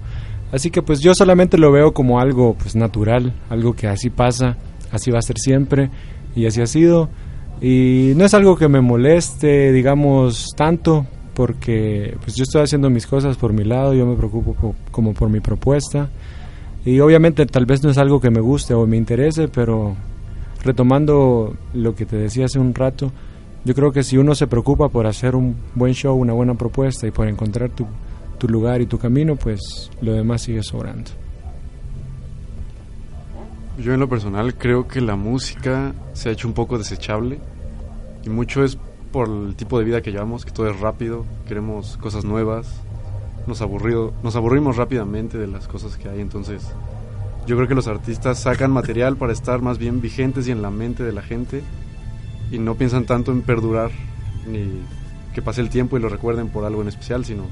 [0.50, 4.56] Así que pues yo solamente lo veo como algo pues natural, algo que así pasa,
[4.90, 5.90] así va a ser siempre
[6.34, 7.10] y así ha sido.
[7.60, 13.06] Y no es algo que me moleste, digamos, tanto, porque pues yo estoy haciendo mis
[13.06, 16.08] cosas por mi lado, yo me preocupo como por mi propuesta.
[16.84, 19.96] Y obviamente tal vez no es algo que me guste o me interese, pero
[20.64, 23.12] retomando lo que te decía hace un rato,
[23.64, 27.06] yo creo que si uno se preocupa por hacer un buen show, una buena propuesta
[27.06, 27.86] y por encontrar tu,
[28.48, 31.12] lugar y tu camino, pues lo demás sigue sobrando.
[33.78, 37.38] Yo en lo personal creo que la música se ha hecho un poco desechable
[38.24, 38.76] y mucho es
[39.12, 42.82] por el tipo de vida que llevamos, que todo es rápido, queremos cosas nuevas,
[43.46, 46.62] nos, aburrido, nos aburrimos rápidamente de las cosas que hay, entonces
[47.46, 50.70] yo creo que los artistas sacan material para estar más bien vigentes y en la
[50.70, 51.62] mente de la gente
[52.52, 53.90] y no piensan tanto en perdurar
[54.46, 54.82] ni
[55.34, 57.44] que pase el tiempo y lo recuerden por algo en especial, sino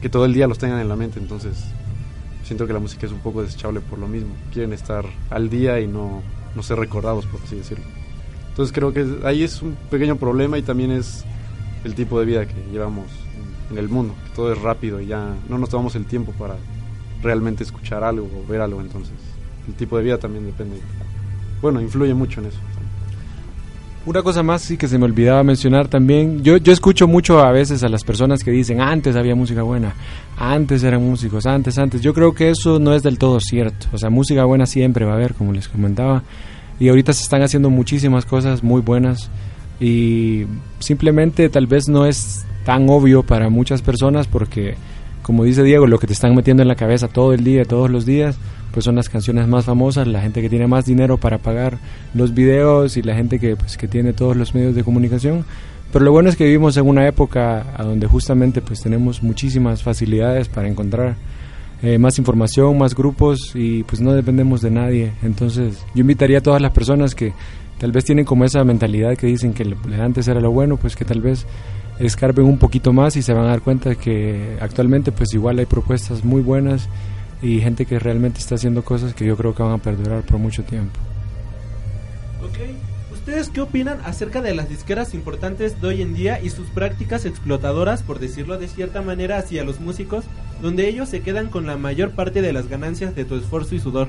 [0.00, 1.18] que todo el día los tengan en la mente.
[1.18, 1.64] Entonces,
[2.44, 4.34] siento que la música es un poco desechable por lo mismo.
[4.52, 6.22] Quieren estar al día y no,
[6.54, 7.84] no ser recordados, por así decirlo.
[8.50, 11.24] Entonces, creo que ahí es un pequeño problema y también es
[11.84, 13.06] el tipo de vida que llevamos
[13.70, 16.56] en el mundo, que todo es rápido y ya no nos tomamos el tiempo para
[17.22, 18.80] realmente escuchar algo o ver algo.
[18.80, 19.14] Entonces,
[19.66, 20.78] el tipo de vida también depende.
[21.60, 22.58] Bueno, influye mucho en eso.
[24.06, 27.52] Una cosa más sí que se me olvidaba mencionar también, yo, yo escucho mucho a
[27.52, 29.92] veces a las personas que dicen antes había música buena,
[30.38, 32.00] antes eran músicos, antes, antes.
[32.00, 33.86] Yo creo que eso no es del todo cierto.
[33.92, 36.22] O sea, música buena siempre va a haber, como les comentaba.
[36.80, 39.30] Y ahorita se están haciendo muchísimas cosas muy buenas
[39.80, 40.46] y
[40.78, 44.74] simplemente tal vez no es tan obvio para muchas personas porque,
[45.22, 47.88] como dice Diego, lo que te están metiendo en la cabeza todo el día, todos
[47.88, 48.36] los días,
[48.72, 51.78] pues son las canciones más famosas, la gente que tiene más dinero para pagar
[52.12, 55.46] los videos y la gente que, pues, que tiene todos los medios de comunicación.
[55.94, 59.82] Pero lo bueno es que vivimos en una época a donde justamente pues tenemos muchísimas
[59.82, 61.16] facilidades para encontrar
[61.82, 65.12] eh, más información, más grupos y pues no dependemos de nadie.
[65.22, 67.32] Entonces yo invitaría a todas las personas que
[67.78, 71.06] tal vez tienen como esa mentalidad que dicen que antes era lo bueno, pues que
[71.06, 71.46] tal vez
[71.98, 75.66] escarben un poquito más y se van a dar cuenta que actualmente pues igual hay
[75.66, 76.88] propuestas muy buenas
[77.42, 80.38] y gente que realmente está haciendo cosas que yo creo que van a perdurar por
[80.38, 80.98] mucho tiempo.
[82.42, 82.58] Ok,
[83.12, 87.24] ¿ustedes qué opinan acerca de las disqueras importantes de hoy en día y sus prácticas
[87.24, 90.24] explotadoras, por decirlo de cierta manera, hacia los músicos,
[90.62, 93.80] donde ellos se quedan con la mayor parte de las ganancias de tu esfuerzo y
[93.80, 94.08] sudor?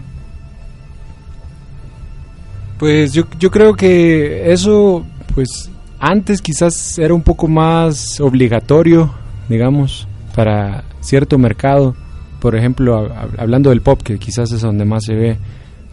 [2.77, 5.05] Pues yo, yo creo que eso,
[5.35, 5.69] pues
[5.99, 9.13] antes quizás era un poco más obligatorio,
[9.47, 11.95] digamos, para cierto mercado
[12.39, 15.37] por ejemplo, hablando del pop, que quizás es donde más se ve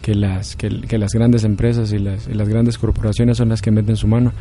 [0.01, 4.07] que las, que, las grandes empresas y las, grandes corporaciones son las que meten su
[4.07, 4.31] mano.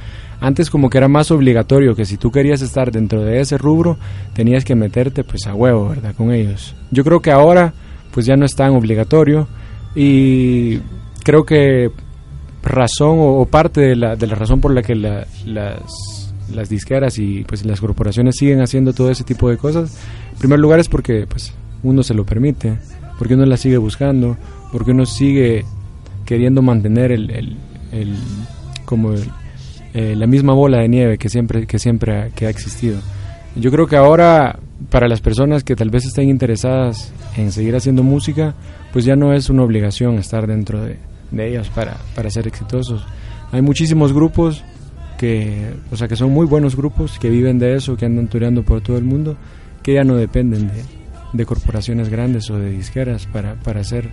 [0.41, 3.99] Antes como que era más obligatorio que si tú querías estar dentro de ese rubro,
[4.35, 6.14] tenías que meterte pues a huevo, ¿verdad?
[6.14, 6.77] Con ellos.
[6.93, 7.75] Yo creo que ahora
[8.12, 9.49] pues ya no es tan obligatorio
[9.95, 10.79] y
[11.25, 11.91] creo que
[12.67, 17.64] razón o, parte de la, la razón por la que las, las disqueras y pues
[17.64, 19.97] las corporaciones siguen haciendo todo ese tipo de cosas,
[20.33, 21.53] en primer lugar es porque pues
[21.83, 22.79] uno se lo permite,
[23.19, 24.37] porque uno la sigue buscando,
[24.73, 25.64] porque uno sigue
[26.25, 27.57] queriendo mantener el, el,
[27.93, 28.17] el
[28.85, 29.31] como el,
[29.95, 32.99] eh, la misma bola de nieve que siempre que siempre ha, que ha existido.
[33.55, 34.59] Yo creo que ahora
[34.91, 38.55] para las personas que tal vez estén interesadas en seguir haciendo música,
[38.93, 40.99] pues ya no es una obligación estar dentro de,
[41.31, 43.05] de ellas para, para ser exitosos.
[43.53, 44.64] Hay muchísimos grupos
[45.18, 48.62] que, o sea, que son muy buenos grupos, que viven de eso, que andan tureando
[48.62, 49.37] por todo el mundo,
[49.83, 50.83] que ya no dependen de,
[51.33, 54.11] de corporaciones grandes o de disqueras para, para, hacer,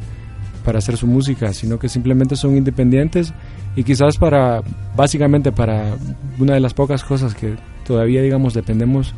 [0.63, 3.33] para hacer su música, sino que simplemente son independientes
[3.75, 4.61] y quizás para,
[4.95, 5.95] básicamente para
[6.39, 7.55] una de las pocas cosas que
[7.85, 9.13] todavía, digamos, dependemos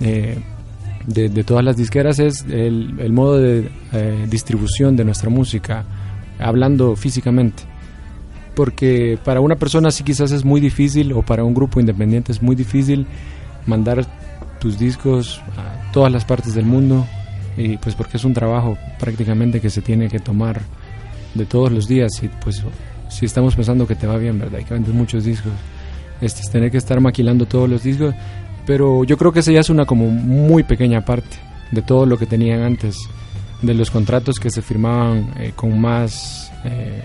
[0.00, 0.38] eh,
[1.06, 5.84] de, de, todas las disqueras es el, el modo de eh, distribución de nuestra música,
[6.38, 7.62] hablando físicamente
[8.56, 12.42] porque para una persona sí quizás es muy difícil o para un grupo independiente es
[12.42, 13.06] muy difícil
[13.66, 14.06] mandar
[14.58, 17.06] tus discos a todas las partes del mundo
[17.56, 20.62] y pues porque es un trabajo prácticamente que se tiene que tomar
[21.34, 22.62] de todos los días y pues
[23.08, 24.58] si estamos pensando que te va bien, ¿verdad?
[24.60, 25.52] Y que vendes muchos discos,
[26.20, 28.14] este, es tener que estar maquilando todos los discos,
[28.66, 31.36] pero yo creo que esa ya es una como muy pequeña parte
[31.70, 32.96] de todo lo que tenían antes,
[33.62, 36.52] de los contratos que se firmaban eh, con más...
[36.64, 37.02] Eh,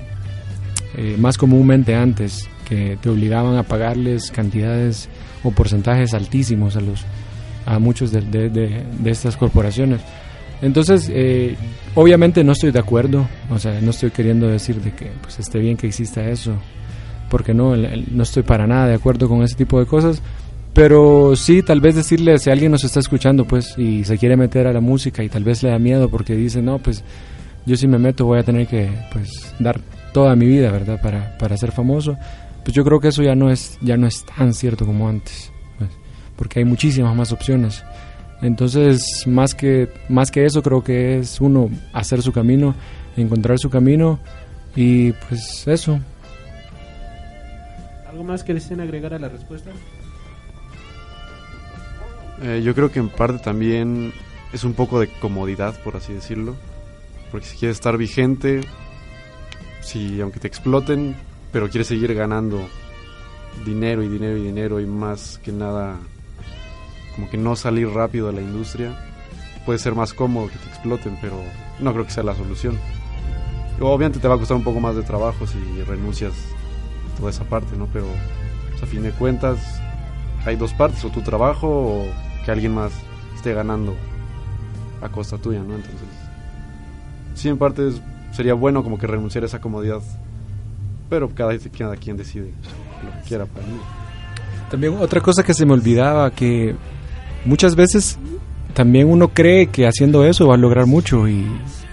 [0.97, 5.07] eh, más comúnmente antes, que te obligaban a pagarles cantidades
[5.41, 7.05] o porcentajes altísimos a los
[7.65, 10.01] a muchos de, de, de, estas corporaciones.
[10.61, 11.55] Entonces, eh,
[11.95, 15.59] obviamente no estoy de acuerdo, o sea, no estoy queriendo decir de que pues, esté
[15.59, 16.55] bien que exista eso,
[17.29, 20.21] porque no, no estoy para nada de acuerdo con ese tipo de cosas,
[20.81, 24.65] pero sí, tal vez decirle, si alguien nos está escuchando, pues, y se quiere meter
[24.65, 27.03] a la música y tal vez le da miedo porque dice, no, pues,
[27.67, 29.79] yo si me meto voy a tener que, pues, dar
[30.11, 30.99] toda mi vida, ¿verdad?
[30.99, 32.17] Para, para ser famoso,
[32.63, 35.51] pues yo creo que eso ya no es, ya no es tan cierto como antes,
[35.77, 35.91] pues,
[36.35, 37.83] porque hay muchísimas más opciones.
[38.41, 42.73] Entonces, más que, más que eso, creo que es uno hacer su camino,
[43.17, 44.17] encontrar su camino
[44.75, 45.99] y pues eso.
[48.09, 49.69] ¿Algo más que deseen agregar a la respuesta?
[52.41, 54.13] Eh, yo creo que en parte también
[54.51, 56.55] es un poco de comodidad, por así decirlo.
[57.29, 58.61] Porque si quieres estar vigente,
[59.81, 61.15] si aunque te exploten,
[61.51, 62.67] pero quieres seguir ganando
[63.65, 65.97] dinero y dinero y dinero y más que nada
[67.15, 68.97] como que no salir rápido de la industria,
[69.65, 71.35] puede ser más cómodo que te exploten, pero
[71.79, 72.79] no creo que sea la solución.
[73.79, 76.33] Obviamente te va a costar un poco más de trabajo si renuncias
[77.13, 77.87] a toda esa parte, ¿no?
[77.91, 78.05] Pero
[78.69, 79.81] pues, a fin de cuentas
[80.45, 82.91] hay dos partes, o tu trabajo o que alguien más
[83.35, 83.95] esté ganando
[85.01, 85.75] a costa tuya, ¿no?
[85.75, 86.07] Entonces,
[87.35, 87.91] sí, en parte
[88.31, 90.01] sería bueno como que renunciar a esa comodidad.
[91.09, 92.51] Pero cada, quien decide
[93.03, 93.73] lo que quiera para mí.
[94.69, 96.75] También otra cosa que se me olvidaba, que
[97.43, 98.17] muchas veces
[98.73, 101.45] también uno cree que haciendo eso va a lograr mucho y,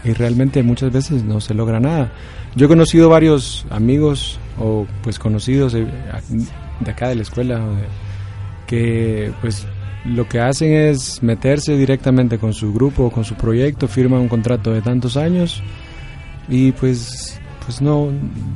[0.05, 2.11] realmente muchas veces no se logra nada.
[2.55, 7.61] Yo he conocido varios amigos o pues conocidos de, de acá de la escuela
[8.66, 9.66] que pues
[10.09, 14.72] lo que hacen es meterse directamente con su grupo con su proyecto, firman un contrato
[14.72, 15.62] de tantos años
[16.48, 18.09] y pues pues no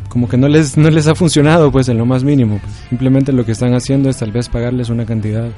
[0.08, 2.58] como que no les no les ha funcionado pues en lo más mínimo.
[2.58, 5.50] Pues, simplemente lo que están haciendo es tal vez pagarles una cantidad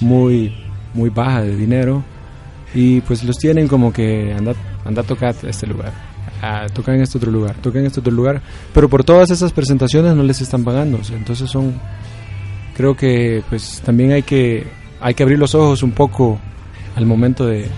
[0.00, 0.54] muy
[0.94, 2.04] muy baja de dinero
[2.74, 5.92] y pues los tienen como que anda anda a tocar este lugar
[6.40, 8.40] a tocar en este otro lugar tocar en este otro lugar
[8.72, 11.00] pero por todas esas presentaciones no les están pagando.
[11.12, 11.74] Entonces son
[12.76, 16.38] creo que pues también hay que hay que abrir los ojos un poco
[16.96, 17.68] al momento de,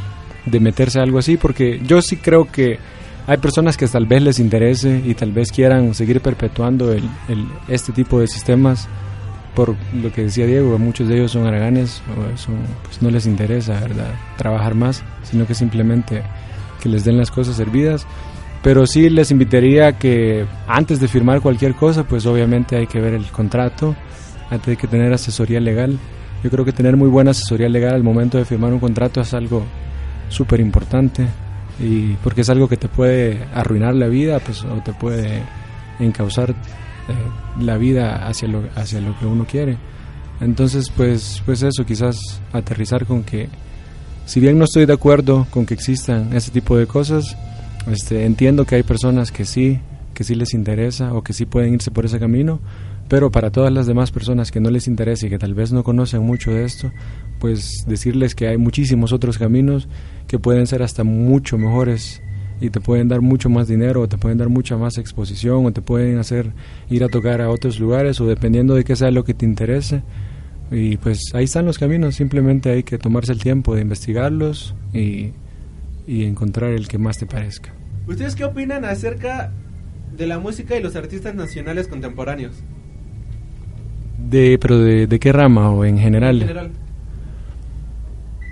[0.47, 2.79] de meterse a algo así porque yo sí creo que
[3.27, 7.47] hay personas que tal vez les interese y tal vez quieran seguir perpetuando el, el,
[7.69, 8.89] este tipo de sistemas
[9.55, 12.03] por lo que decía Diego, muchos de ellos son haraganes
[12.83, 14.13] pues no les interesa ¿verdad?
[14.37, 16.23] trabajar más, sino que simplemente
[16.83, 18.07] que les den las cosas servidas.
[18.63, 23.13] Pero sí les invitaría que antes de firmar cualquier cosa, pues obviamente hay que ver
[23.13, 23.95] el contrato,
[24.51, 25.99] hay que tener asesoría legal.
[26.45, 29.33] Yo creo que tener muy buena asesoría legal al momento de firmar un contrato es
[29.33, 29.65] algo
[30.29, 31.27] súper importante
[31.81, 35.43] y porque es algo que te puede arruinar la vida pues o te puede
[35.99, 36.55] encauzar eh,
[37.61, 39.79] la vida hacia lo hacia lo que uno quiere.
[40.43, 43.49] Entonces pues pues eso quizás aterrizar con que
[44.27, 47.39] si bien no estoy de acuerdo con que existan ese tipo de cosas
[47.91, 49.81] este entiendo que hay personas que sí
[50.13, 52.61] que sí les interesa o que sí pueden irse por ese camino
[53.09, 55.85] pero para todas las demás personas que no les interesa y que tal vez no
[55.85, 56.91] conocen mucho de esto,
[57.39, 59.89] pues decirles que hay muchísimos otros caminos
[60.27, 62.23] que pueden ser hasta mucho mejores
[62.61, 65.73] y te pueden dar mucho más dinero o te pueden dar mucha más exposición o
[65.73, 66.53] te pueden hacer
[66.89, 70.03] ir a tocar a otros lugares o dependiendo de qué sea lo que te interese.
[70.71, 75.33] Y pues ahí están los caminos, simplemente hay que tomarse el tiempo de investigarlos y,
[76.07, 77.75] y encontrar el que más te parezca.
[78.07, 79.53] ¿Ustedes qué opinan acerca
[80.17, 82.63] de la música y los artistas nacionales contemporáneos?
[84.19, 86.37] De, pero de, de qué rama o en general?
[86.37, 86.71] En general.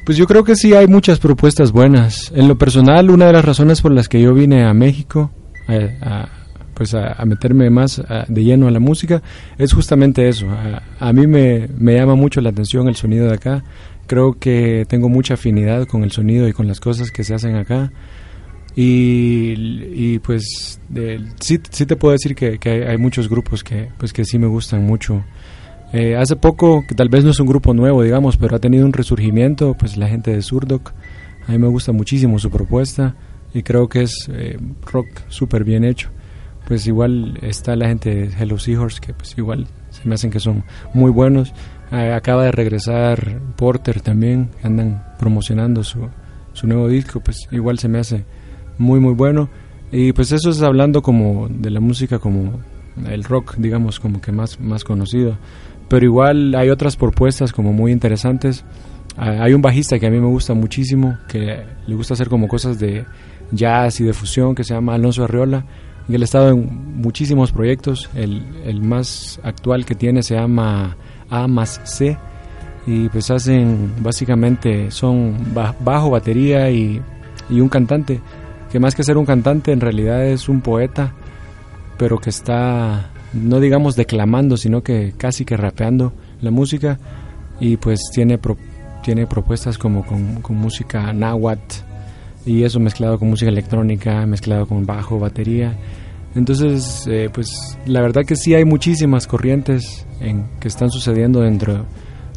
[0.05, 2.33] Pues yo creo que sí hay muchas propuestas buenas.
[2.35, 5.31] En lo personal, una de las razones por las que yo vine a México
[5.69, 6.29] a,
[6.75, 9.23] pues a, a meterme más a- de lleno a la música
[9.59, 10.51] es justamente eso.
[10.51, 13.63] A, a mí me, me llama mucho la atención el sonido de acá.
[14.09, 17.55] Creo que tengo mucha afinidad con el sonido y con las cosas que se hacen
[17.55, 17.93] acá.
[18.75, 19.55] Y,
[20.15, 24.13] y pues de- sí, sí te puedo decir que, que hay, muchos grupos que, pues
[24.13, 25.25] que sí me gustan mucho.
[25.93, 28.87] Eh, hace poco, que tal vez no es un grupo nuevo, digamos, pero ha tenido
[28.87, 30.93] un resurgimiento, pues la gente de Surdoc.
[31.47, 33.15] A mí me gusta muchísimo su propuesta
[33.53, 34.59] y creo que es eh,
[34.91, 36.09] rock súper bien hecho.
[36.67, 40.41] Pues igual está la gente de Hello Seahorse, que pues igual se me hacen que
[40.41, 40.65] son
[40.95, 41.53] muy buenos.
[41.91, 46.09] Eh, acaba de regresar Porter también, andan promocionando su,
[46.55, 48.25] su nuevo disco, pues igual se me hace
[48.83, 49.49] muy muy bueno.
[49.91, 52.61] Y pues eso es hablando como de la música como
[53.07, 55.37] el rock, digamos, como que más, más conocido
[55.89, 58.65] pero igual hay otras propuestas como muy interesantes.
[59.19, 62.49] Ah, Hay un bajista que a mí me gusta muchísimo, que le gusta hacer como
[62.49, 63.05] cosas de
[63.51, 65.67] jazz y de fusión, que se llama Alonso Arriola.
[66.09, 68.09] Y él ha estado en muchísimos proyectos.
[68.15, 70.97] El, el más actual que tiene se llama
[71.29, 72.17] A más C.
[72.87, 77.03] Y pues hacen, básicamente, son ba- bajo, batería y,
[77.51, 78.19] y un cantante.
[78.73, 81.13] Que más que ser un cantante, en realidad es un poeta,
[81.99, 86.99] pero que está no digamos declamando, sino que casi que rapeando la música
[87.61, 88.57] y pues tiene pro-
[89.03, 91.77] tiene propuestas como con, con música náhuatl
[92.45, 95.75] y eso mezclado con música electrónica, mezclado con bajo, batería.
[96.35, 101.85] Entonces, eh, pues la verdad que sí hay muchísimas corrientes en, que están sucediendo dentro,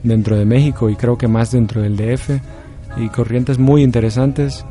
[0.04, 2.30] dentro de México y creo que más dentro del DF
[2.98, 4.66] y corrientes muy interesantes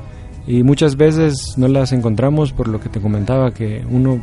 [0.47, 4.20] y muchas veces no las encontramos por lo que te comentaba que uno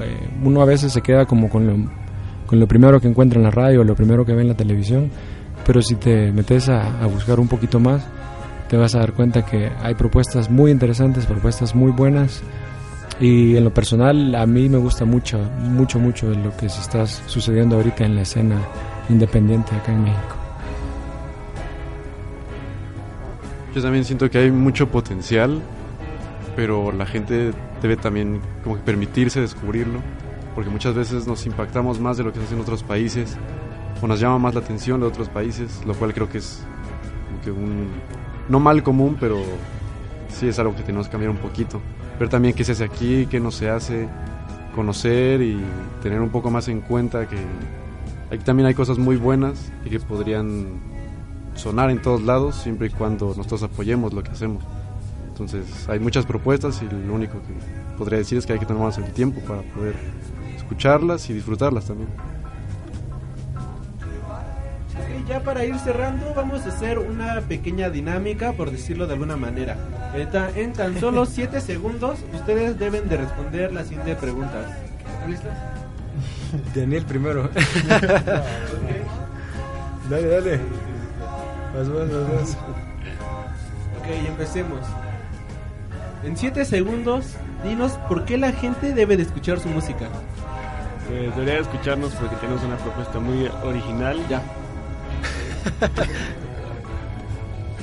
[0.00, 1.90] eh, uno a veces se queda como con lo,
[2.46, 5.10] con lo primero que encuentra en la radio, lo primero que ve en la televisión,
[5.66, 8.02] pero si te metes a, a buscar un poquito más,
[8.68, 12.42] te vas a dar cuenta que hay propuestas muy interesantes, propuestas muy buenas,
[13.20, 17.06] y en lo personal a mí me gusta mucho, mucho, mucho lo que se está
[17.06, 18.56] sucediendo ahorita en la escena
[19.08, 20.39] independiente acá en México.
[23.74, 25.60] Yo también siento que hay mucho potencial,
[26.56, 30.00] pero la gente debe también como que permitirse descubrirlo,
[30.54, 33.36] porque muchas veces nos impactamos más de lo que se hace en otros países,
[34.02, 36.64] o nos llama más la atención de otros países, lo cual creo que es
[37.28, 37.88] como que un,
[38.48, 39.40] no mal común, pero
[40.28, 41.80] sí es algo que tenemos que cambiar un poquito.
[42.18, 44.08] Ver también qué se hace aquí, qué no se hace,
[44.74, 45.60] conocer y
[46.02, 47.36] tener un poco más en cuenta que
[48.30, 50.89] aquí también hay cosas muy buenas y que podrían
[51.60, 54.62] sonar en todos lados siempre y cuando nosotros apoyemos lo que hacemos.
[55.28, 58.98] Entonces hay muchas propuestas y lo único que podría decir es que hay que tomarnos
[58.98, 59.94] el tiempo para poder
[60.56, 62.08] escucharlas y disfrutarlas también.
[64.96, 69.36] Ok, ya para ir cerrando, vamos a hacer una pequeña dinámica, por decirlo de alguna
[69.36, 69.76] manera.
[70.54, 74.66] En tan solo 7 segundos, ustedes deben de responder las siguientes preguntas.
[75.14, 75.50] ¿Están listos?
[76.74, 77.44] Daniel primero.
[80.10, 80.60] dale, dale.
[81.74, 82.58] Vas, vas, vas, vas.
[84.00, 84.80] Ok, empecemos.
[86.24, 90.08] En 7 segundos, dinos por qué la gente debe de escuchar su música.
[91.08, 94.18] Pues debería escucharnos porque tenemos una propuesta muy original.
[94.28, 94.42] Ya.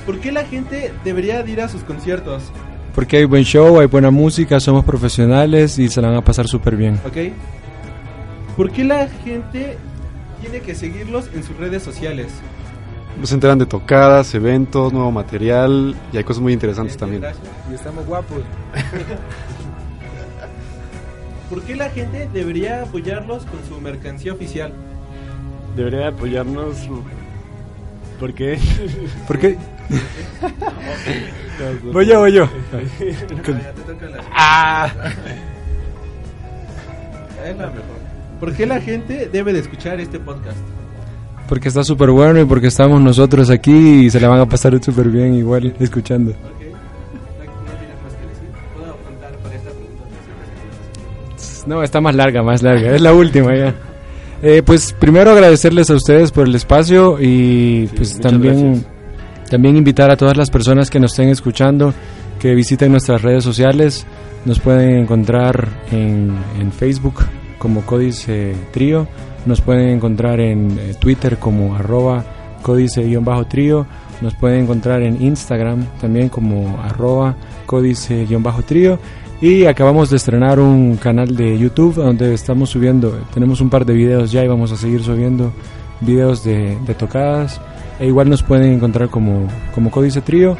[0.06, 2.44] ¿Por qué la gente debería de ir a sus conciertos?
[2.94, 6.48] Porque hay buen show, hay buena música, somos profesionales y se la van a pasar
[6.48, 7.00] súper bien.
[7.06, 7.32] ¿Ok?
[8.56, 9.76] ¿Por qué la gente
[10.40, 12.28] tiene que seguirlos en sus redes sociales?
[13.18, 17.22] Nos enteran de tocadas, eventos, nuevo material y hay cosas muy interesantes también.
[17.22, 17.46] Gracias.
[17.70, 18.38] Y estamos guapos.
[21.50, 24.72] ¿Por qué la gente debería apoyarlos con su mercancía oficial?
[25.74, 26.76] Debería apoyarnos
[28.20, 28.58] porque
[29.26, 29.56] ¿Por qué?
[31.92, 32.44] voy yo, voy yo.
[32.70, 34.92] Ya te toca la- Ah.
[37.46, 37.98] Es la mejor.
[38.40, 40.58] ¿Por qué la gente debe de escuchar este podcast?
[41.48, 44.78] Porque está súper bueno y porque estamos nosotros aquí y se la van a pasar
[44.82, 46.34] súper bien igual escuchando.
[51.66, 52.94] No, está más larga, más larga.
[52.94, 53.74] Es la última ya.
[54.42, 59.50] Eh, pues primero agradecerles a ustedes por el espacio y pues muchas también, gracias.
[59.50, 61.92] también invitar a todas las personas que nos estén escuchando
[62.38, 64.06] que visiten nuestras redes sociales.
[64.44, 67.24] Nos pueden encontrar en, en Facebook
[67.58, 69.08] como Códice Trío.
[69.46, 72.24] Nos pueden encontrar en eh, Twitter como arroba
[72.62, 73.86] códice-trío.
[74.20, 77.36] Nos pueden encontrar en Instagram también como arroba
[77.66, 78.98] códice-trío.
[79.40, 83.94] Y acabamos de estrenar un canal de YouTube donde estamos subiendo, tenemos un par de
[83.94, 85.52] videos ya y vamos a seguir subiendo
[86.00, 87.60] videos de, de tocadas.
[88.00, 90.56] E igual nos pueden encontrar como, como Códice Trío.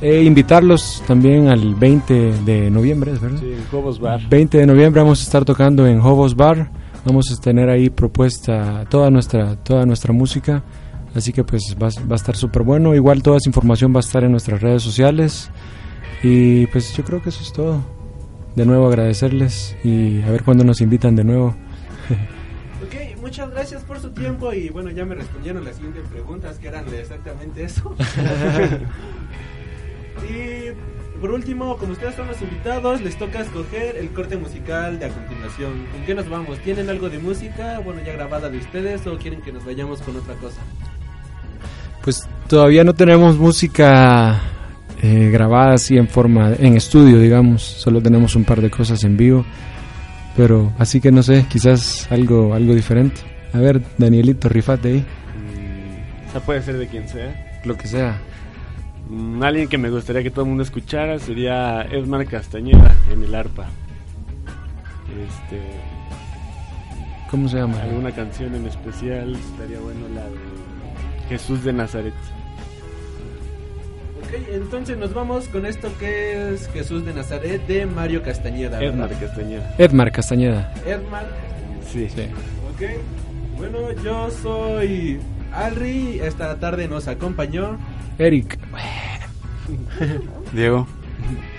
[0.00, 3.38] E invitarlos también al 20 de noviembre, ¿es ¿verdad?
[3.38, 4.20] Sí, en Cobos Bar.
[4.30, 6.70] 20 de noviembre vamos a estar tocando en Hobos Bar.
[7.10, 10.62] Vamos a tener ahí propuesta toda nuestra, toda nuestra música.
[11.12, 12.94] Así que pues va, va a estar súper bueno.
[12.94, 15.50] Igual toda esa información va a estar en nuestras redes sociales.
[16.22, 17.82] Y pues yo creo que eso es todo.
[18.54, 21.56] De nuevo agradecerles y a ver cuándo nos invitan de nuevo.
[22.86, 26.68] Ok, muchas gracias por su tiempo y bueno, ya me respondieron las siguientes preguntas que
[26.68, 27.90] eran de exactamente eso.
[30.30, 35.06] y por último, como ustedes son los invitados, les toca escoger el corte musical de
[35.06, 35.86] a continuación.
[35.92, 36.58] ¿Con qué nos vamos?
[36.60, 40.16] ¿Tienen algo de música, bueno, ya grabada de ustedes o quieren que nos vayamos con
[40.16, 40.60] otra cosa?
[42.02, 44.40] Pues todavía no tenemos música
[45.02, 47.62] eh, grabada así en forma, en estudio, digamos.
[47.62, 49.44] Solo tenemos un par de cosas en vivo.
[50.36, 53.20] Pero así que no sé, quizás algo, algo diferente.
[53.52, 55.04] A ver, Danielito, rifate ahí,
[55.36, 57.60] Mm, O sea, puede ser de quien sea.
[57.64, 58.18] lo que sea.
[59.10, 63.34] Mm, alguien que me gustaría que todo el mundo escuchara sería Edmar Castañeda en el
[63.34, 63.66] arpa.
[65.10, 65.60] Este,
[67.28, 67.82] ¿Cómo se llama?
[67.82, 72.14] alguna canción en especial estaría bueno la de Jesús de Nazaret.
[74.20, 78.80] Ok, entonces nos vamos con esto que es Jesús de Nazaret de Mario Castañeda.
[78.80, 79.74] Edmar Castañeda.
[79.76, 80.72] Edmar Castañeda.
[80.86, 81.26] Edmar.
[81.84, 82.08] Sí.
[82.08, 82.26] Sí.
[82.72, 85.18] Ok, bueno, yo soy
[85.52, 86.20] Alri.
[86.20, 87.76] Esta tarde nos acompañó.
[88.18, 88.59] Eric.
[90.52, 90.86] Diego.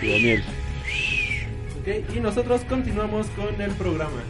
[0.02, 0.44] Y Daniel.
[1.80, 4.22] Ok, y nosotros continuamos con el programa.